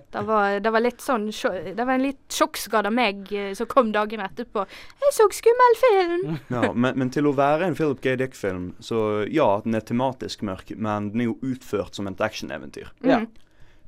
Det 0.09 0.21
var, 0.25 0.59
det 0.63 0.71
var 0.73 0.81
litt 0.81 1.01
sånn 1.03 1.27
Det 1.29 1.83
var 1.85 1.93
en 1.93 2.03
litt 2.03 2.33
sjokkskade 2.33 2.89
av 2.89 2.95
meg 2.95 3.29
eh, 3.35 3.51
som 3.57 3.67
kom 3.69 3.91
dagen 3.93 4.21
etterpå. 4.23 4.65
'Jeg 4.99 5.15
så 5.15 5.27
skummel 5.33 5.77
film!' 5.83 6.37
Ja, 6.55 6.71
men, 6.73 6.97
men 6.99 7.11
til 7.13 7.27
å 7.29 7.33
være 7.35 7.67
en 7.67 7.77
Philip 7.77 8.01
G. 8.03 8.15
Dick-film, 8.19 8.71
så 8.83 9.25
ja, 9.29 9.47
den 9.65 9.77
er 9.77 9.85
tematisk 9.85 10.43
mørk, 10.47 10.73
men 10.75 11.11
den 11.13 11.23
er 11.23 11.29
jo 11.31 11.37
utført 11.53 11.97
som 11.97 12.09
et 12.09 12.21
actioneventyr. 12.23 12.91
Ja. 13.05 13.23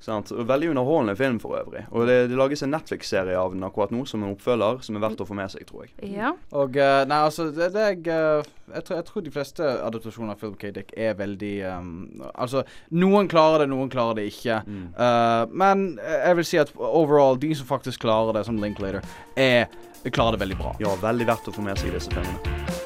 Sant? 0.02 0.32
Og 0.34 0.48
Veldig 0.50 0.72
underholdende 0.72 1.16
film 1.16 1.38
for 1.42 1.58
øvrig. 1.60 1.84
Og 1.92 2.08
det, 2.10 2.18
det 2.32 2.38
lages 2.38 2.64
en 2.66 2.74
Netflix-serie 2.74 3.38
av 3.38 3.54
den 3.54 3.64
akkurat 3.64 3.94
nå, 3.94 4.04
som 4.10 4.24
en 4.24 4.34
oppfølger, 4.34 4.82
som 4.86 4.98
er 4.98 5.04
verdt 5.06 5.22
å 5.22 5.28
få 5.30 5.38
med 5.38 5.54
seg, 5.54 5.68
tror 5.70 5.86
jeg. 5.86 5.94
Ja. 6.16 6.34
Og 6.58 6.80
eh, 6.80 7.04
Nei, 7.10 7.22
altså, 7.28 7.50
det, 7.54 7.70
det 7.76 7.86
jeg, 7.86 8.02
eh, 8.10 8.50
jeg, 8.74 8.86
tror, 8.88 8.98
jeg 8.98 9.08
tror 9.10 9.26
de 9.26 9.36
fleste 9.38 9.72
adaptasjoner 9.86 10.34
av 10.34 10.42
Philip 10.42 10.58
K. 10.62 10.74
Dick 10.76 10.94
er 10.98 11.16
veldig 11.20 11.54
um, 11.78 11.94
Altså, 12.32 12.66
noen 12.98 13.30
klarer 13.32 13.66
det, 13.66 13.72
noen 13.74 13.92
klarer 13.94 14.18
det 14.22 14.28
ikke. 14.32 14.62
Eh, 14.66 15.42
men 15.54 15.88
eh, 16.02 16.20
jeg 16.28 16.42
vil 16.42 16.52
si 16.54 16.62
at 16.66 16.74
overall, 16.76 17.40
de 17.42 17.54
som 17.58 17.70
faktisk 17.70 18.08
klarer 18.08 18.40
det, 18.40 18.48
som 18.50 18.58
Linklater, 18.62 19.06
er 19.38 19.70
klarer 20.10 20.38
det 20.38 20.48
veldig 20.48 20.58
bra. 20.58 20.78
Ja, 20.82 20.96
veldig 21.02 21.30
verdt 21.30 21.52
å 21.52 21.54
få 21.54 21.66
med 21.66 21.78
seg 21.78 21.94
disse 21.94 22.10
filmene. 22.14 22.81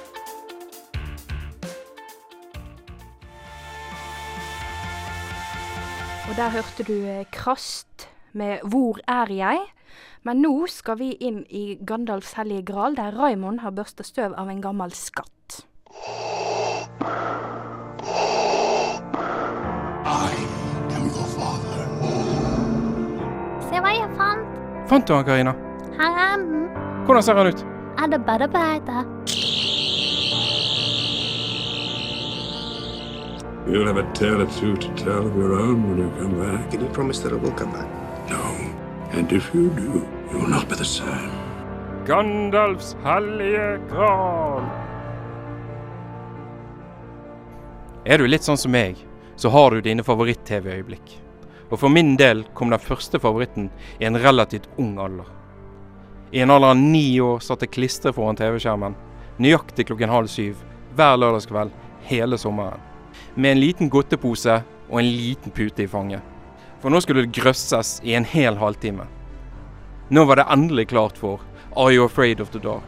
Der 6.35 6.49
hørte 6.51 6.83
du 6.83 7.05
eh, 7.07 7.25
Krast 7.31 8.09
med 8.33 8.59
'Hvor 8.63 8.99
er 9.07 9.25
jeg?' 9.31 9.71
Men 10.23 10.41
nå 10.41 10.67
skal 10.67 10.97
vi 10.97 11.11
inn 11.21 11.45
i 11.49 11.77
Gandalfs 11.85 12.33
hellige 12.33 12.65
gral, 12.65 12.95
der 12.95 13.13
Raymond 13.13 13.59
har 13.59 13.71
børsta 13.71 14.03
støv 14.03 14.33
av 14.33 14.49
en 14.49 14.61
gammel 14.61 14.91
skatt. 14.91 15.61
Se 23.69 23.83
hva 23.85 23.93
jeg 23.93 24.09
fant. 24.17 24.49
Fant 24.89 25.07
du 25.07 25.13
han, 25.13 25.25
Karina? 25.25 25.53
Her 25.99 26.19
er 26.25 26.37
den. 26.41 26.67
Hvordan 27.05 27.23
ser 27.23 27.37
han 27.37 27.47
ut? 27.47 27.65
Er 28.01 28.07
det 28.07 28.25
bare 28.25 28.47
beite? 28.49 29.05
You'll 33.67 33.87
have 33.87 33.97
a 33.97 34.13
tale 34.13 34.43
or 34.43 34.45
two 34.59 34.75
to 34.77 34.87
tell 34.95 35.25
of 35.25 35.35
your 35.35 35.53
own 35.53 35.89
when 35.89 35.97
you 35.97 36.11
come 36.19 36.37
back. 36.39 36.69
Can 36.69 36.81
you 36.81 36.87
promise 36.93 37.19
that 37.21 37.33
I 37.33 37.35
will 37.35 37.51
come 37.51 37.71
back? 37.71 37.87
No. 38.29 38.53
And 39.11 39.31
if 39.33 39.55
you 39.55 39.69
do, 39.69 40.05
you 40.31 40.37
will 40.37 40.49
not 40.49 40.69
be 40.69 40.75
the 40.75 40.85
same. 40.85 41.31
Gandalfs 42.05 42.95
hellige 43.03 43.79
gran. 43.89 44.69
Er 48.05 48.21
du 48.21 48.27
litt 48.29 48.45
sånn 48.45 48.61
som 48.61 48.69
meg, 48.69 49.01
så 49.35 49.49
har 49.49 49.73
du 49.73 49.81
dine 49.81 50.05
favoritt-TV-øyeblikk. 50.05 51.17
Og 51.71 51.79
for 51.81 51.89
min 51.89 52.13
del 52.21 52.45
kom 52.53 52.69
den 52.69 52.85
første 52.85 53.17
favoritten 53.17 53.71
i 53.97 54.05
en 54.05 54.21
relativt 54.21 54.69
ung 54.77 54.99
alder. 55.01 55.25
I 56.29 56.45
en 56.45 56.53
alder 56.53 56.75
av 56.75 56.77
ni 56.77 57.07
år 57.17 57.41
satt 57.41 57.65
jeg 57.65 57.73
klistret 57.73 58.13
foran 58.13 58.37
TV-skjermen, 58.37 58.93
nøyaktig 59.41 59.89
klokken 59.89 60.13
halv 60.13 60.29
syv, 60.29 60.61
hver 60.93 61.17
lørdagskveld, 61.17 61.73
hele 62.05 62.37
sommeren. 62.37 62.84
Med 63.35 63.51
en 63.51 63.59
liten 63.59 63.89
godtepose 63.89 64.61
og 64.89 64.99
en 64.99 65.11
liten 65.11 65.51
pute 65.51 65.83
i 65.83 65.87
fanget. 65.87 66.21
For 66.79 66.93
nå 66.93 67.01
skulle 67.03 67.25
det 67.25 67.35
grøsses 67.35 67.97
i 68.03 68.13
en 68.15 68.27
hel 68.31 68.55
halvtime. 68.55 69.07
Nå 70.09 70.23
var 70.29 70.39
det 70.39 70.45
endelig 70.53 70.87
klart 70.93 71.17
for 71.17 71.41
Are 71.75 71.91
You 71.91 72.05
Afraid 72.05 72.39
of 72.39 72.53
the 72.53 72.59
Dark? 72.63 72.87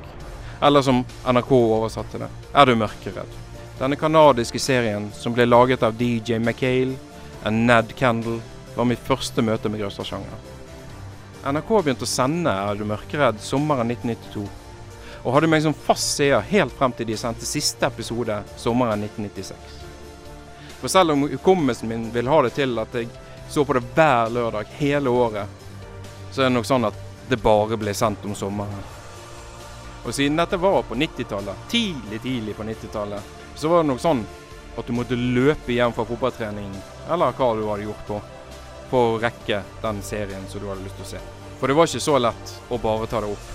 Eller 0.61 0.81
som 0.81 1.03
NRK 1.25 1.51
oversatte 1.51 2.17
det, 2.21 2.29
Er 2.53 2.65
du 2.65 2.75
mørkeredd? 2.75 3.33
Denne 3.79 3.95
kanadiske 3.95 4.59
serien 4.59 5.11
som 5.13 5.33
ble 5.33 5.45
laget 5.45 5.83
av 5.83 5.97
DJ 5.99 6.39
McHale 6.39 6.95
og 7.43 7.53
Ned 7.53 7.91
Kendal, 7.97 8.39
var 8.75 8.85
mitt 8.85 9.03
første 9.03 9.41
møte 9.41 9.69
med 9.69 9.81
grøssersjangeren. 9.81 10.45
NRK 11.43 11.73
begynte 11.83 12.05
å 12.05 12.09
sende 12.09 12.53
Er 12.53 12.77
du 12.77 12.85
mørkeredd 12.85 13.41
sommeren 13.41 13.91
1992, 13.91 14.47
og 15.23 15.33
hadde 15.33 15.51
meg 15.51 15.65
som 15.65 15.75
fast 15.75 16.15
seer 16.15 16.39
helt 16.53 16.73
frem 16.77 16.93
til 16.95 17.09
de 17.09 17.17
sendte 17.17 17.45
siste 17.45 17.85
episode 17.85 18.39
sommeren 18.55 19.03
1996. 19.03 19.86
For 20.81 20.87
selv 20.87 21.11
om 21.11 21.25
hukommelsen 21.29 21.89
min 21.89 22.11
vil 22.13 22.27
ha 22.27 22.41
det 22.45 22.53
til 22.57 22.77
at 22.79 22.93
jeg 22.95 23.09
så 23.49 23.65
på 23.65 23.73
det 23.73 23.83
hver 23.95 24.29
lørdag 24.29 24.69
hele 24.77 25.09
året, 25.09 25.47
så 26.31 26.41
er 26.41 26.49
det 26.49 26.57
nok 26.57 26.67
sånn 26.69 26.85
at 26.85 26.97
det 27.29 27.39
bare 27.41 27.77
ble 27.79 27.93
sendt 27.95 28.25
om 28.27 28.35
sommeren. 28.35 28.83
Og 30.05 30.13
siden 30.15 30.37
dette 30.39 30.59
var 30.61 30.83
på 30.87 30.95
90-tallet, 30.95 31.63
tidlig, 31.71 32.21
tidlig 32.21 32.55
på 32.55 32.63
90-tallet, 32.63 33.33
så 33.55 33.71
var 33.71 33.83
det 33.83 33.89
nok 33.89 34.03
sånn 34.03 34.21
at 34.77 34.87
du 34.87 34.93
måtte 34.93 35.17
løpe 35.17 35.73
hjem 35.73 35.95
fra 35.95 36.05
fotballtrening, 36.05 36.69
eller 37.09 37.33
hva 37.33 37.49
du 37.57 37.65
hadde 37.67 37.87
gjort 37.87 38.05
på, 38.07 38.19
for 38.91 39.15
å 39.15 39.19
rekke 39.19 39.63
den 39.81 40.03
serien 40.05 40.45
som 40.47 40.61
du 40.61 40.69
hadde 40.69 40.85
lyst 40.85 40.99
til 41.01 41.07
å 41.07 41.11
se. 41.15 41.23
For 41.57 41.67
det 41.67 41.75
var 41.79 41.89
ikke 41.89 42.05
så 42.05 42.19
lett 42.21 42.53
å 42.69 42.77
bare 42.79 43.09
ta 43.09 43.23
det 43.23 43.31
opp. 43.33 43.47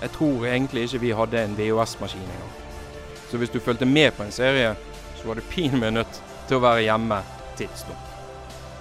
Jeg 0.00 0.12
tror 0.16 0.48
egentlig 0.48 0.88
ikke 0.88 1.04
vi 1.04 1.12
hadde 1.16 1.44
en 1.44 1.56
VHS-maskin 1.56 2.26
engang. 2.26 2.56
Så 3.30 3.38
hvis 3.38 3.52
du 3.52 3.60
fulgte 3.62 3.86
med 3.86 4.16
på 4.16 4.24
en 4.26 4.34
serie, 4.34 4.74
så 5.20 5.28
var 5.28 5.38
du 5.38 5.46
pinlig 5.52 5.92
nødt 5.94 6.20
til 6.50 6.58
å 6.58 6.64
være 6.64 6.82
hjemme 6.88 7.20
tidsnok. 7.58 8.06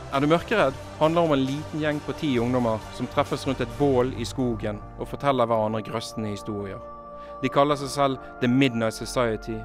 Er 0.09 0.23
du 0.23 0.27
mørkeredd? 0.31 0.77
handler 0.99 1.21
om 1.21 1.33
en 1.35 1.43
liten 1.45 1.79
gjeng 1.79 1.99
på 2.03 2.15
ti 2.17 2.29
ungdommer 2.41 2.81
som 2.97 3.07
treffes 3.07 3.45
rundt 3.47 3.61
et 3.61 3.75
bål 3.77 4.09
i 4.19 4.25
skogen 4.25 4.79
og 4.97 5.07
forteller 5.07 5.47
hverandre 5.47 5.83
grøssende 5.85 6.31
historier. 6.33 6.79
De 7.43 7.51
kaller 7.53 7.77
seg 7.79 7.91
selv 7.93 8.31
The 8.41 8.49
Midnight 8.51 8.97
Society, 8.97 9.59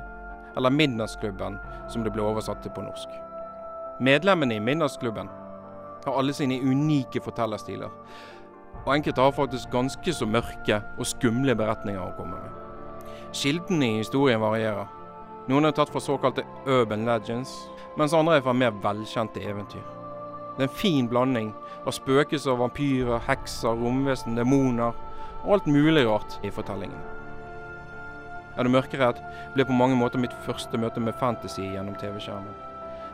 eller 0.57 0.71
Midnattsklubben, 0.71 1.57
som 1.91 2.05
det 2.05 2.13
ble 2.15 2.23
oversatt 2.23 2.61
til 2.63 2.75
på 2.77 2.85
norsk. 2.85 3.09
Medlemmene 4.05 4.61
i 4.61 4.63
Midnattsklubben 4.63 5.31
har 6.05 6.19
alle 6.21 6.37
sine 6.37 6.61
unike 6.61 7.25
fortellerstiler, 7.25 7.91
og 8.85 8.93
enkelte 8.95 9.25
har 9.25 9.35
faktisk 9.35 9.73
ganske 9.73 10.13
så 10.13 10.29
mørke 10.29 10.83
og 10.99 11.09
skumle 11.09 11.57
beretninger 11.59 12.05
å 12.05 12.15
komme 12.19 12.37
med. 12.37 13.09
Kildene 13.35 13.89
i 13.89 14.03
historien 14.05 14.45
varierer. 14.45 14.87
Noen 15.45 15.69
er 15.69 15.75
tatt 15.77 15.91
fra 15.93 16.01
såkalte 16.01 16.45
urban 16.65 17.05
legends, 17.05 17.53
mens 17.99 18.15
andre 18.17 18.39
er 18.39 18.45
fra 18.47 18.55
mer 18.57 18.73
velkjente 18.85 19.43
eventyr. 19.45 19.83
Det 20.57 20.63
er 20.63 20.69
en 20.69 20.79
fin 20.79 21.09
blanding 21.11 21.51
av 21.85 21.93
spøkelser, 21.93 22.57
vampyrer, 22.57 23.21
hekser, 23.27 23.75
romvesen, 23.77 24.39
demoner 24.39 24.95
og 25.43 25.51
alt 25.57 25.67
mulig 25.69 26.07
rart 26.09 26.39
i 26.47 26.53
fortellingen. 26.55 27.01
Er 28.57 28.65
du 28.65 28.71
mørkeredd 28.71 29.19
ble 29.57 29.67
på 29.67 29.77
mange 29.77 29.99
måter 29.99 30.23
mitt 30.23 30.33
første 30.47 30.79
møte 30.81 31.03
med 31.03 31.19
fantasy 31.21 31.67
gjennom 31.67 31.99
TV-skjermen. 32.01 32.55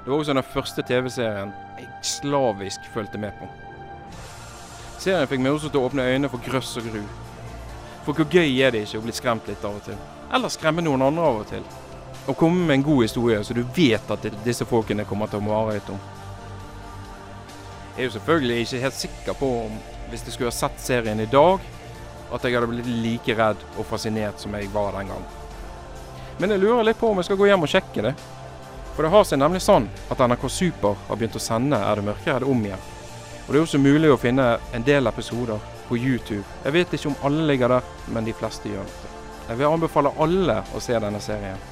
Det 0.04 0.12
var 0.12 0.20
også 0.20 0.36
den 0.36 0.50
første 0.52 0.84
TV-serien 0.86 1.50
jeg 1.80 1.90
slavisk 2.06 2.86
fulgte 2.94 3.18
med 3.18 3.34
på. 3.40 3.48
Serien 5.00 5.28
fikk 5.28 5.42
meg 5.42 5.56
også 5.56 5.72
til 5.72 5.80
å 5.80 5.88
åpne 5.88 6.06
øynene 6.06 6.30
for 6.30 6.44
grøss 6.44 6.76
og 6.78 6.86
gru. 6.92 7.02
For 8.04 8.14
hvor 8.14 8.28
gøy 8.30 8.60
er 8.60 8.76
det 8.76 8.84
ikke 8.86 9.00
å 9.00 9.04
bli 9.08 9.16
skremt 9.16 9.48
litt 9.48 9.64
av 9.64 9.80
og 9.80 9.86
til? 9.88 9.96
Eller 10.30 10.52
skremme 10.52 10.84
noen 10.84 11.08
andre 11.08 11.24
av 11.24 11.40
og 11.40 11.48
til? 11.50 11.64
Og 12.30 12.36
komme 12.38 12.62
med 12.66 12.78
en 12.78 12.86
god 12.86 13.02
historie 13.02 13.42
så 13.44 13.54
du 13.56 13.64
vet 13.74 14.10
at 14.14 14.26
disse 14.44 14.66
folkene 14.68 15.06
kommer 15.08 15.30
til 15.30 15.40
å 15.40 15.44
mareritt 15.48 15.88
om. 15.90 15.98
Jeg 17.96 18.04
er 18.04 18.06
jo 18.06 18.14
selvfølgelig 18.14 18.64
ikke 18.64 18.82
helt 18.84 18.98
sikker 19.00 19.38
på 19.40 19.48
om 19.64 19.78
hvis 20.10 20.22
jeg 20.26 20.34
skulle 20.34 20.50
ha 20.50 20.54
sett 20.54 20.78
serien 20.82 21.20
i 21.22 21.28
dag, 21.30 21.62
at 22.30 22.44
jeg 22.46 22.54
hadde 22.54 22.70
blitt 22.70 22.90
like 23.02 23.34
redd 23.38 23.62
og 23.76 23.86
fascinert 23.86 24.42
som 24.42 24.54
jeg 24.54 24.70
var 24.74 24.94
den 24.94 25.10
gang. 25.10 25.24
Men 26.38 26.54
jeg 26.54 26.62
lurer 26.62 26.86
litt 26.86 26.98
på 27.00 27.10
om 27.10 27.18
jeg 27.18 27.28
skal 27.28 27.38
gå 27.40 27.50
hjem 27.50 27.66
og 27.66 27.72
sjekke 27.72 28.04
det. 28.06 28.14
For 28.94 29.06
det 29.06 29.10
har 29.12 29.26
seg 29.26 29.42
nemlig 29.42 29.62
sånn 29.64 29.88
at 30.10 30.22
NRK 30.22 30.46
Super 30.50 30.96
har 31.08 31.18
begynt 31.18 31.38
å 31.38 31.42
sende 31.42 31.78
Er 31.78 31.98
det 31.98 32.06
mørkeredd 32.06 32.46
om 32.46 32.62
igjen. 32.64 32.86
Og 33.46 33.50
det 33.50 33.58
er 33.58 33.64
også 33.66 33.82
mulig 33.82 34.10
å 34.12 34.20
finne 34.20 34.46
en 34.76 34.86
del 34.86 35.10
episoder 35.10 35.58
på 35.88 35.98
YouTube. 35.98 36.44
Jeg 36.64 36.74
vet 36.78 36.94
ikke 36.94 37.10
om 37.10 37.18
alle 37.26 37.46
ligger 37.50 37.74
der, 37.74 37.92
men 38.14 38.26
de 38.26 38.34
fleste 38.38 38.70
gjør 38.70 38.86
det. 38.86 39.12
Jeg 39.48 39.58
vil 39.58 39.72
anbefale 39.72 40.14
alle 40.22 40.60
å 40.74 40.82
se 40.82 40.94
denne 40.94 41.22
serien. 41.22 41.69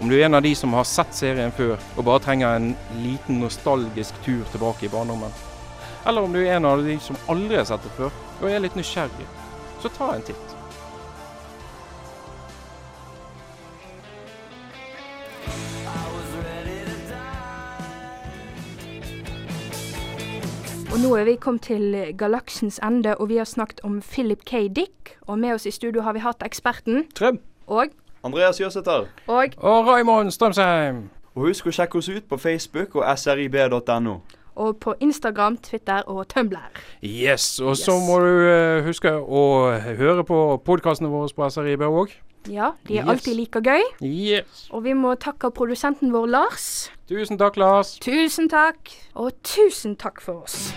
Om 0.00 0.08
du 0.08 0.14
er 0.14 0.28
en 0.28 0.34
av 0.38 0.42
de 0.42 0.52
som 0.54 0.74
har 0.78 0.84
sett 0.86 1.16
serien 1.16 1.50
før 1.50 1.74
og 1.96 2.04
bare 2.06 2.22
trenger 2.22 2.54
en 2.54 2.68
liten 3.02 3.40
nostalgisk 3.42 4.20
tur 4.22 4.44
tilbake 4.52 4.86
i 4.86 4.92
barndommen, 4.92 5.32
eller 6.06 6.22
om 6.22 6.32
du 6.32 6.38
er 6.38 6.54
en 6.54 6.68
av 6.70 6.84
de 6.86 6.94
som 7.02 7.18
aldri 7.26 7.58
har 7.58 7.66
sett 7.66 7.82
det 7.82 7.90
før 7.96 8.14
og 8.38 8.46
er 8.46 8.62
litt 8.62 8.78
nysgjerrig, 8.78 9.26
så 9.82 9.90
ta 9.98 10.12
en 10.14 10.22
titt. 10.30 10.54
Og 20.88 21.02
nå 21.02 21.14
er 21.18 21.26
vi 21.26 21.38
kommet 21.42 21.66
til 21.66 21.92
galaksens 22.18 22.78
ende, 22.82 23.18
og 23.18 23.28
vi 23.34 23.42
har 23.42 23.46
snakket 23.46 23.82
om 23.86 23.98
Philip 24.02 24.46
K. 24.46 24.68
Dick. 24.70 25.18
Og 25.26 25.38
med 25.38 25.58
oss 25.58 25.66
i 25.66 25.74
studio 25.74 26.02
har 26.02 26.16
vi 26.16 26.22
hatt 26.24 26.42
eksperten. 26.42 27.04
Trøm. 27.14 27.38
Og 27.66 27.92
Andreas 28.24 28.60
Jøsæter. 28.60 29.06
Og 29.26 29.44
Og 29.56 29.86
Raymond 29.86 30.30
Strømsheim! 30.30 31.08
Og 31.34 31.42
husk 31.46 31.66
å 31.66 31.70
sjekke 31.70 31.98
oss 31.98 32.08
ut 32.08 32.24
på 32.28 32.36
Facebook 32.36 32.96
og 32.96 33.18
srib.no. 33.18 34.16
og 34.58 34.76
på 34.82 34.94
Instagram, 35.00 35.56
Twitter 35.62 36.02
og 36.10 36.28
Tumblr. 36.28 36.58
Yes, 37.02 37.60
og 37.60 37.76
så 37.76 37.92
må 38.02 38.16
du 38.18 38.32
uh, 38.50 38.84
huske 38.84 39.12
å 39.14 39.42
høre 40.00 40.24
på 40.26 40.38
podkastene 40.66 41.08
våre 41.12 41.28
på 41.36 41.46
SRIB 41.50 41.82
òg. 41.86 42.16
Ja, 42.48 42.72
de 42.88 42.96
er 42.98 43.04
Yes. 43.04 43.08
alltid 43.10 43.34
like 43.36 43.60
gøy. 43.62 43.82
Yes. 44.02 44.66
Og 44.70 44.82
vi 44.84 44.92
må 44.98 45.14
takke 45.14 45.50
produsenten 45.50 46.10
vår, 46.12 46.26
Lars. 46.26 46.90
Tusen 47.08 47.38
takk, 47.38 47.56
Lars. 47.56 47.98
Tusen 48.02 48.48
takk. 48.48 48.90
Og 49.14 49.30
tusen 49.44 49.94
takk 49.96 50.20
for 50.20 50.42
oss. 50.42 50.72